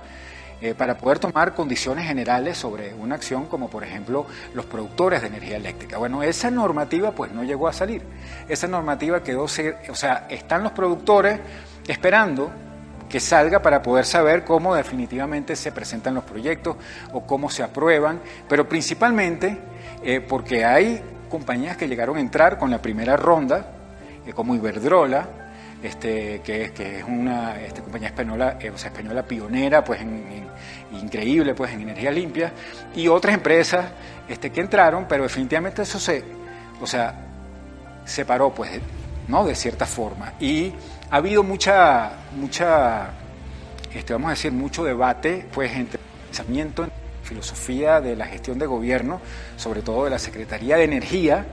Eh, 0.63 0.75
para 0.75 0.99
poder 0.99 1.19
tomar 1.19 1.55
condiciones 1.55 2.07
generales 2.07 2.59
sobre 2.59 2.93
una 2.93 3.15
acción 3.15 3.47
como 3.47 3.71
por 3.71 3.83
ejemplo 3.83 4.27
los 4.53 4.67
productores 4.67 5.23
de 5.23 5.29
energía 5.29 5.57
eléctrica. 5.57 5.97
Bueno, 5.97 6.23
esa 6.23 6.51
normativa 6.51 7.13
pues 7.13 7.33
no 7.33 7.45
llegó 7.45 7.67
a 7.67 7.73
salir. 7.73 8.03
Esa 8.47 8.69
normativa 8.69 9.23
quedó, 9.23 9.45
o 9.45 9.49
sea, 9.49 10.27
están 10.29 10.63
los 10.63 10.73
productores 10.73 11.41
esperando 11.89 12.53
que 13.11 13.21
salga 13.21 13.61
para 13.61 13.83
poder 13.83 14.07
saber 14.07 14.45
cómo 14.45 14.75
definitivamente 14.75 15.57
se 15.57 15.73
presentan 15.73 16.15
los 16.15 16.25
proyectos 16.25 16.77
o 17.13 17.27
cómo 17.27 17.51
se 17.51 17.63
aprueban, 17.63 18.21
pero 18.49 18.69
principalmente 18.69 19.59
eh, 20.03 20.21
porque 20.21 20.65
hay 20.65 21.03
compañías 21.29 21.77
que 21.77 21.89
llegaron 21.89 22.17
a 22.17 22.21
entrar 22.21 22.57
con 22.57 22.71
la 22.71 22.81
primera 22.81 23.17
ronda, 23.17 23.67
eh, 24.25 24.33
como 24.33 24.55
Iberdrola, 24.55 25.29
este, 25.83 26.41
que, 26.43 26.73
es, 26.77 27.05
una 27.05 27.61
este, 27.61 27.83
compañía 27.83 28.09
española, 28.09 28.57
eh, 28.61 28.71
o 28.71 28.79
sea, 28.79 28.91
española 28.91 29.25
pionera, 29.25 29.83
pues 29.83 30.01
increíble 30.93 31.55
pues 31.55 31.73
en 31.73 31.81
energía 31.81 32.13
limpia, 32.13 32.53
y 32.95 33.09
otras 33.09 33.35
empresas 33.35 33.87
este, 34.29 34.51
que 34.51 34.61
entraron, 34.61 35.07
pero 35.09 35.25
definitivamente 35.25 35.83
eso 35.83 35.99
se, 35.99 36.23
o 36.81 36.87
sea, 36.87 37.15
se 38.05 38.25
paró 38.25 38.55
pues, 38.55 38.71
¿no? 39.27 39.45
De 39.45 39.55
cierta 39.55 39.87
forma. 39.87 40.35
Y 40.39 40.73
ha 41.11 41.17
habido 41.17 41.43
mucha, 41.43 42.13
mucha, 42.37 43.11
este, 43.93 44.13
vamos 44.13 44.29
a 44.29 44.31
decir, 44.31 44.53
mucho 44.53 44.85
debate, 44.85 45.47
pues, 45.53 45.73
entre 45.73 45.99
pensamiento, 46.27 46.85
en 46.85 46.91
filosofía 47.25 48.01
de 48.01 48.17
la 48.17 48.27
gestión 48.27 48.59
de 48.59 48.67
gobierno, 48.67 49.21
sobre 49.57 49.83
todo 49.83 50.05
de 50.05 50.11
la 50.11 50.19
Secretaría 50.19 50.77
de 50.77 50.85
Energía, 50.85 51.47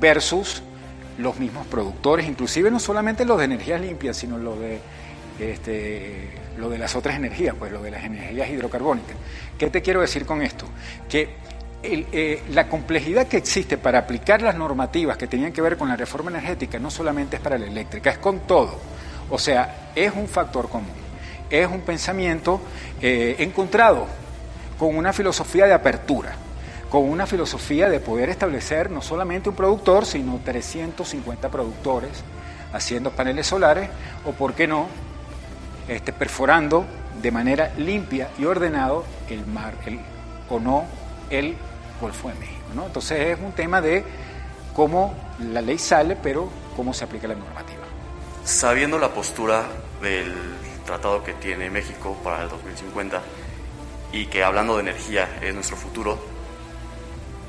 versus 0.00 0.62
los 1.18 1.38
mismos 1.38 1.66
productores, 1.66 2.26
inclusive 2.26 2.70
no 2.70 2.80
solamente 2.80 3.24
los 3.24 3.38
de 3.38 3.44
energías 3.44 3.80
limpias, 3.80 4.16
sino 4.16 4.38
lo 4.38 4.56
de, 4.56 4.80
este, 5.38 6.30
lo 6.58 6.70
de 6.70 6.78
las 6.78 6.96
otras 6.96 7.16
energías, 7.16 7.54
pues 7.58 7.70
lo 7.72 7.82
de 7.82 7.90
las 7.90 8.04
energías 8.04 8.48
hidrocarbónicas. 8.48 9.16
¿Qué 9.58 9.70
te 9.70 9.82
quiero 9.82 10.00
decir 10.00 10.24
con 10.24 10.42
esto? 10.42 10.66
Que 11.08 11.36
eh, 11.86 12.42
la 12.50 12.68
complejidad 12.68 13.26
que 13.26 13.36
existe 13.36 13.76
para 13.76 13.98
aplicar 13.98 14.40
las 14.42 14.56
normativas 14.56 15.16
que 15.16 15.26
tenían 15.26 15.52
que 15.52 15.60
ver 15.60 15.76
con 15.76 15.88
la 15.88 15.96
reforma 15.96 16.30
energética 16.30 16.78
no 16.78 16.90
solamente 16.90 17.36
es 17.36 17.42
para 17.42 17.58
la 17.58 17.66
eléctrica, 17.66 18.10
es 18.10 18.18
con 18.18 18.40
todo. 18.40 18.78
O 19.30 19.38
sea, 19.38 19.90
es 19.94 20.12
un 20.14 20.28
factor 20.28 20.68
común, 20.68 20.94
es 21.50 21.66
un 21.66 21.82
pensamiento 21.82 22.60
eh, 23.00 23.36
encontrado 23.38 24.06
con 24.78 24.96
una 24.96 25.12
filosofía 25.12 25.66
de 25.66 25.74
apertura, 25.74 26.34
con 26.88 27.08
una 27.08 27.26
filosofía 27.26 27.88
de 27.88 28.00
poder 28.00 28.30
establecer 28.30 28.90
no 28.90 29.02
solamente 29.02 29.48
un 29.48 29.54
productor, 29.54 30.06
sino 30.06 30.40
350 30.44 31.50
productores 31.50 32.24
haciendo 32.72 33.10
paneles 33.10 33.46
solares 33.46 33.88
o, 34.24 34.32
por 34.32 34.54
qué 34.54 34.66
no, 34.66 34.88
este, 35.88 36.12
perforando 36.12 36.84
de 37.22 37.30
manera 37.30 37.72
limpia 37.76 38.30
y 38.38 38.44
ordenado 38.44 39.04
el 39.30 39.46
mar 39.46 39.74
el, 39.86 40.00
o 40.48 40.58
no 40.58 40.84
el 41.30 41.56
Golfo 42.00 42.28
de 42.28 42.34
México. 42.34 42.64
¿no? 42.74 42.86
Entonces 42.86 43.38
es 43.38 43.38
un 43.40 43.52
tema 43.52 43.80
de 43.80 44.04
cómo 44.74 45.14
la 45.38 45.60
ley 45.60 45.78
sale, 45.78 46.16
pero 46.16 46.50
cómo 46.76 46.92
se 46.92 47.04
aplica 47.04 47.28
la 47.28 47.34
normativa. 47.34 47.82
Sabiendo 48.44 48.98
la 48.98 49.08
postura 49.08 49.64
del 50.02 50.34
tratado 50.84 51.24
que 51.24 51.32
tiene 51.34 51.70
México 51.70 52.16
para 52.22 52.42
el 52.42 52.48
2050 52.50 53.22
y 54.12 54.26
que 54.26 54.44
hablando 54.44 54.76
de 54.76 54.82
energía 54.82 55.28
es 55.40 55.54
nuestro 55.54 55.76
futuro, 55.76 56.18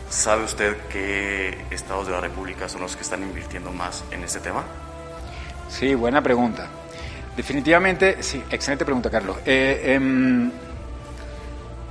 ¿sabe 0.10 0.44
usted 0.44 0.78
qué 0.90 1.66
estados 1.70 2.08
de 2.08 2.14
la 2.14 2.22
República 2.22 2.70
son 2.70 2.82
los 2.82 2.96
que 2.96 3.02
están 3.02 3.22
invirtiendo 3.24 3.72
más 3.72 4.04
en 4.12 4.24
este 4.24 4.40
tema? 4.40 4.64
Sí, 5.70 5.94
buena 5.96 6.22
pregunta. 6.22 6.68
Definitivamente, 7.36 8.24
sí, 8.24 8.42
excelente 8.50 8.86
pregunta, 8.86 9.10
Carlos. 9.10 9.38
Eh, 9.46 9.94
em, 9.96 10.50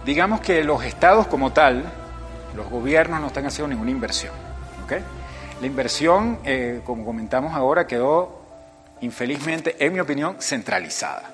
digamos 0.05 0.41
que 0.41 0.65
los 0.65 0.83
estados 0.85 1.27
como 1.27 1.53
tal, 1.53 1.85
los 2.55 2.69
gobiernos 2.69 3.21
no 3.21 3.29
están 3.29 3.47
haciendo 3.47 3.69
ninguna 3.69 3.91
inversión. 3.91 4.33
La 5.61 5.67
inversión, 5.67 6.39
eh, 6.45 6.81
como 6.85 7.05
comentamos 7.05 7.55
ahora, 7.55 7.87
quedó 7.87 8.43
infelizmente, 9.01 9.77
en 9.79 9.93
mi 9.93 10.01
opinión, 10.01 10.37
centralizada. 10.41 11.31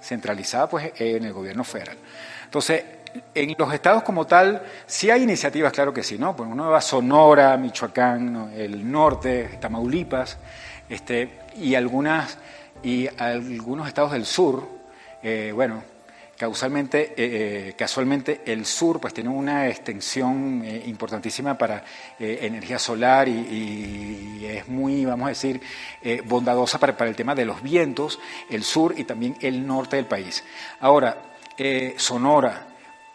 Centralizada 0.00 0.68
pues 0.68 0.92
en 0.96 1.24
el 1.24 1.32
gobierno 1.32 1.64
federal. 1.64 1.96
Entonces, 2.44 2.84
en 3.34 3.54
los 3.56 3.72
estados 3.72 4.02
como 4.02 4.26
tal, 4.26 4.62
sí 4.86 5.10
hay 5.10 5.22
iniciativas, 5.22 5.72
claro 5.72 5.92
que 5.92 6.02
sí, 6.02 6.18
¿no? 6.18 6.34
Pues 6.34 6.48
uno 6.50 6.70
va 6.70 6.80
Sonora, 6.80 7.56
Michoacán, 7.56 8.52
el 8.54 8.90
norte, 8.90 9.58
Tamaulipas, 9.60 10.36
este, 10.88 11.40
y 11.56 11.74
algunas 11.74 12.38
y 12.82 13.08
algunos 13.18 13.88
estados 13.88 14.12
del 14.12 14.26
sur, 14.26 14.68
eh, 15.22 15.52
bueno, 15.54 15.82
Causalmente, 16.36 17.14
eh, 17.16 17.68
eh, 17.68 17.74
casualmente 17.78 18.42
el 18.44 18.66
sur 18.66 19.00
pues 19.00 19.14
tiene 19.14 19.30
una 19.30 19.68
extensión 19.68 20.62
eh, 20.64 20.82
importantísima 20.86 21.56
para 21.56 21.84
energía 22.18 22.78
solar 22.78 23.28
y, 23.28 24.44
es 24.44 24.68
muy, 24.68 25.04
vamos 25.04 25.26
a 25.26 25.28
decir, 25.30 25.60
bondadosa 26.24 26.78
para, 26.78 26.96
para, 26.96 27.10
el 27.10 27.16
tema 27.16 27.34
de 27.34 27.44
los 27.44 27.62
vientos, 27.62 28.20
el 28.50 28.62
sur 28.62 28.94
y 28.96 29.04
también 29.04 29.36
el 29.40 29.66
norte 29.66 29.96
del 29.96 30.06
país. 30.06 30.44
Ahora, 30.80 31.16
Sonora, 31.96 32.66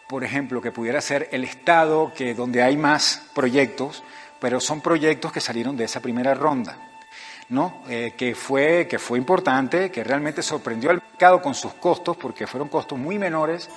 por 0.08 0.24
ejemplo, 0.24 0.62
que 0.62 0.72
pudiera 0.72 1.00
ser 1.02 1.30
el 1.32 1.44
estado 1.44 2.12
que 2.16 2.34
donde 2.34 2.62
hay 2.62 2.78
más 2.78 3.24
proyectos, 3.34 4.04
pero 4.40 4.60
son 4.60 4.82
proyectos 4.82 5.32
que 5.32 5.40
salieron 5.40 5.78
de 5.78 5.86
esa 5.86 6.02
primera 6.02 6.34
ronda. 6.34 6.78
¿No? 7.50 7.84
Eh, 7.90 8.14
que, 8.16 8.36
fue, 8.36 8.88
que 8.88 9.00
fue 9.00 9.18
importante, 9.18 9.92
que 9.92 10.04
realmente 10.04 10.42
sorprendió 10.44 10.92
al 10.92 10.98
mercado 10.98 11.42
con 11.42 11.56
sus 11.56 11.74
costos, 11.74 12.16
porque 12.16 12.48
fueron 12.48 12.70
costos 12.70 12.98
muy 12.98 13.18
menores 13.18 13.70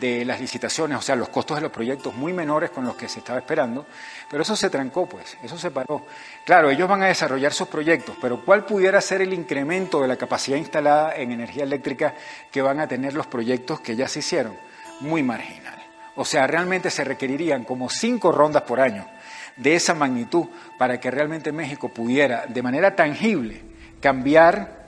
de 0.00 0.24
las 0.24 0.40
licitaciones, 0.40 0.98
o 0.98 1.02
sea, 1.02 1.14
los 1.14 1.28
costos 1.28 1.58
de 1.58 1.62
los 1.62 1.70
proyectos 1.70 2.14
muy 2.14 2.32
menores 2.32 2.70
con 2.70 2.84
los 2.84 2.96
que 2.96 3.08
se 3.08 3.18
estaba 3.18 3.38
esperando, 3.38 3.86
pero 4.30 4.42
eso 4.42 4.56
se 4.56 4.70
trancó, 4.70 5.06
pues, 5.06 5.36
eso 5.42 5.58
se 5.58 5.70
paró. 5.70 6.06
Claro, 6.44 6.70
ellos 6.70 6.88
van 6.88 7.02
a 7.02 7.06
desarrollar 7.06 7.52
sus 7.52 7.68
proyectos, 7.68 8.16
pero 8.20 8.40
¿cuál 8.44 8.64
pudiera 8.64 9.00
ser 9.00 9.20
el 9.20 9.34
incremento 9.34 10.00
de 10.00 10.08
la 10.08 10.16
capacidad 10.16 10.56
instalada 10.56 11.14
en 11.14 11.30
energía 11.30 11.64
eléctrica 11.64 12.14
que 12.50 12.62
van 12.62 12.80
a 12.80 12.88
tener 12.88 13.12
los 13.12 13.26
proyectos 13.26 13.80
que 13.80 13.94
ya 13.94 14.08
se 14.08 14.20
hicieron? 14.20 14.56
Muy 15.00 15.22
marginal. 15.22 15.78
O 16.16 16.24
sea, 16.24 16.46
realmente 16.46 16.90
se 16.90 17.04
requerirían 17.04 17.64
como 17.64 17.88
cinco 17.88 18.32
rondas 18.32 18.62
por 18.62 18.80
año 18.80 19.06
de 19.56 19.74
esa 19.74 19.94
magnitud 19.94 20.46
para 20.78 20.98
que 21.00 21.10
realmente 21.10 21.52
México 21.52 21.88
pudiera 21.88 22.46
de 22.46 22.62
manera 22.62 22.96
tangible 22.96 23.60
cambiar 24.00 24.82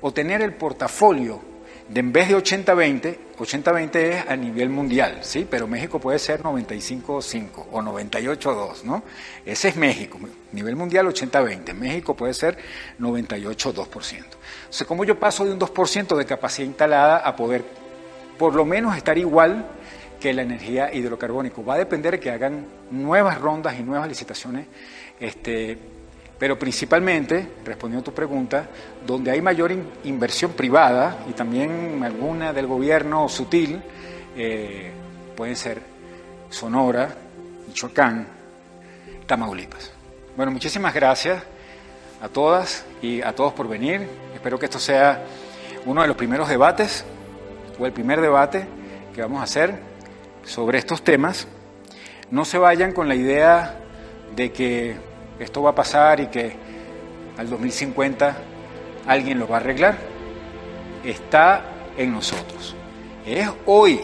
o 0.00 0.12
tener 0.12 0.42
el 0.42 0.54
portafolio 0.54 1.52
de 1.88 2.00
en 2.00 2.12
vez 2.12 2.28
de 2.28 2.36
80-20, 2.36 3.18
80-20 3.36 3.96
es 3.96 4.28
a 4.28 4.36
nivel 4.36 4.70
mundial, 4.70 5.18
¿sí? 5.22 5.46
Pero 5.48 5.66
México 5.66 5.98
puede 5.98 6.18
ser 6.18 6.42
95-5 6.42 7.66
o 7.70 7.82
98-2, 7.82 8.84
¿no? 8.84 9.02
Ese 9.44 9.68
es 9.68 9.76
México, 9.76 10.18
nivel 10.52 10.76
mundial 10.76 11.06
80-20, 11.06 11.74
México 11.74 12.14
puede 12.14 12.32
ser 12.34 12.56
98-2%. 12.98 13.86
O 13.88 14.72
sea, 14.72 14.86
¿cómo 14.86 15.04
yo 15.04 15.18
paso 15.18 15.44
de 15.44 15.52
un 15.52 15.58
2% 15.58 16.16
de 16.16 16.24
capacidad 16.24 16.66
instalada 16.66 17.18
a 17.18 17.36
poder 17.36 17.64
por 18.38 18.54
lo 18.54 18.64
menos 18.64 18.96
estar 18.96 19.18
igual 19.18 19.66
que 20.22 20.32
la 20.32 20.42
energía 20.42 20.94
hidrocarbónica. 20.94 21.60
Va 21.62 21.74
a 21.74 21.78
depender 21.78 22.12
de 22.12 22.20
que 22.20 22.30
hagan 22.30 22.64
nuevas 22.92 23.40
rondas 23.40 23.74
y 23.76 23.82
nuevas 23.82 24.06
licitaciones, 24.08 24.68
este, 25.18 25.76
pero 26.38 26.56
principalmente, 26.56 27.48
respondiendo 27.64 28.02
a 28.02 28.04
tu 28.04 28.14
pregunta, 28.14 28.68
donde 29.04 29.32
hay 29.32 29.42
mayor 29.42 29.72
inversión 30.04 30.52
privada 30.52 31.24
y 31.28 31.32
también 31.32 32.00
alguna 32.04 32.52
del 32.52 32.68
gobierno 32.68 33.28
sutil, 33.28 33.82
eh, 34.36 34.92
pueden 35.36 35.56
ser 35.56 35.82
Sonora, 36.50 37.12
Michoacán, 37.66 38.24
Tamaulipas. 39.26 39.90
Bueno, 40.36 40.52
muchísimas 40.52 40.94
gracias 40.94 41.42
a 42.20 42.28
todas 42.28 42.84
y 43.02 43.20
a 43.22 43.34
todos 43.34 43.54
por 43.54 43.66
venir. 43.66 44.06
Espero 44.32 44.56
que 44.56 44.66
esto 44.66 44.78
sea 44.78 45.24
uno 45.84 46.00
de 46.00 46.06
los 46.06 46.16
primeros 46.16 46.48
debates 46.48 47.04
o 47.76 47.86
el 47.86 47.92
primer 47.92 48.20
debate 48.20 48.66
que 49.12 49.20
vamos 49.20 49.40
a 49.40 49.44
hacer 49.44 49.91
sobre 50.44 50.78
estos 50.78 51.02
temas, 51.02 51.46
no 52.30 52.44
se 52.44 52.58
vayan 52.58 52.92
con 52.92 53.08
la 53.08 53.14
idea 53.14 53.78
de 54.34 54.52
que 54.52 54.96
esto 55.38 55.62
va 55.62 55.70
a 55.70 55.74
pasar 55.74 56.20
y 56.20 56.26
que 56.28 56.56
al 57.36 57.48
2050 57.48 58.36
alguien 59.06 59.38
lo 59.38 59.48
va 59.48 59.56
a 59.56 59.60
arreglar, 59.60 59.98
está 61.04 61.64
en 61.96 62.12
nosotros. 62.12 62.74
Es 63.26 63.48
hoy. 63.66 64.00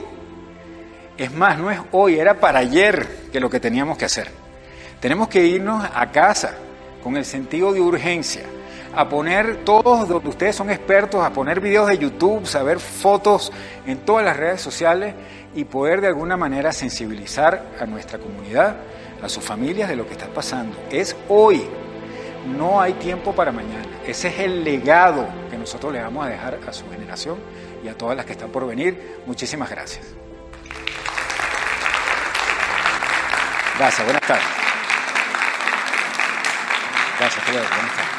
Es 1.17 1.33
más, 1.33 1.59
no 1.59 1.71
es 1.71 1.81
hoy, 1.91 2.19
era 2.19 2.35
para 2.35 2.61
ayer 2.61 3.29
que 3.33 3.41
lo 3.41 3.51
que 3.51 3.61
teníamos 3.61 3.99
que 3.99 4.05
hacer. 4.05 4.31
Tenemos 5.01 5.29
que 5.29 5.45
irnos 5.45 5.85
a 5.93 6.11
casa 6.13 6.55
con 7.03 7.17
el 7.17 7.25
sentido 7.25 7.73
de 7.73 7.81
urgencia, 7.81 8.43
a 8.95 9.09
poner 9.09 9.65
todos 9.65 10.11
ustedes 10.25 10.57
son 10.57 10.71
expertos, 10.71 11.25
a 11.25 11.33
poner 11.33 11.61
videos 11.61 11.89
de 11.89 11.99
YouTube, 11.99 12.47
saber 12.47 12.81
fotos 12.81 13.53
en 13.87 13.99
todas 13.99 14.25
las 14.25 14.37
redes 14.37 14.61
sociales 14.61 15.15
y 15.55 15.65
poder 15.65 16.01
de 16.01 16.09
alguna 16.09 16.37
manera 16.37 16.73
sensibilizar 16.73 17.65
a 17.81 17.87
nuestra 17.87 18.19
comunidad, 18.19 18.77
a 19.23 19.29
sus 19.29 19.43
familias 19.43 19.89
de 19.89 19.97
lo 19.97 20.07
que 20.07 20.13
está 20.13 20.27
pasando. 20.27 20.77
Es 20.91 21.17
hoy, 21.29 21.65
no 22.57 22.81
hay 22.81 22.95
tiempo 22.95 23.35
para 23.35 23.53
mañana. 23.53 23.87
Ese 24.07 24.29
es 24.29 24.39
el 24.41 24.65
legado 24.65 25.27
que 25.51 25.59
nosotros 25.59 25.93
le 25.93 26.01
vamos 26.01 26.27
a 26.27 26.31
dejar 26.31 26.59
a 26.67 26.73
su 26.73 26.89
generación 26.91 27.39
y 27.85 27.89
a 27.89 27.97
todas 27.97 28.17
las 28.17 28.27
que 28.27 28.33
están 28.33 28.51
por 28.51 28.67
venir. 28.67 29.21
Muchísimas 29.27 29.71
gracias. 29.71 30.07
Gracias, 33.79 34.05
buenas 34.05 34.23
tardes. 34.23 34.45
Gracias, 37.19 37.45
Buenas 37.47 37.71
tardes. 37.71 38.18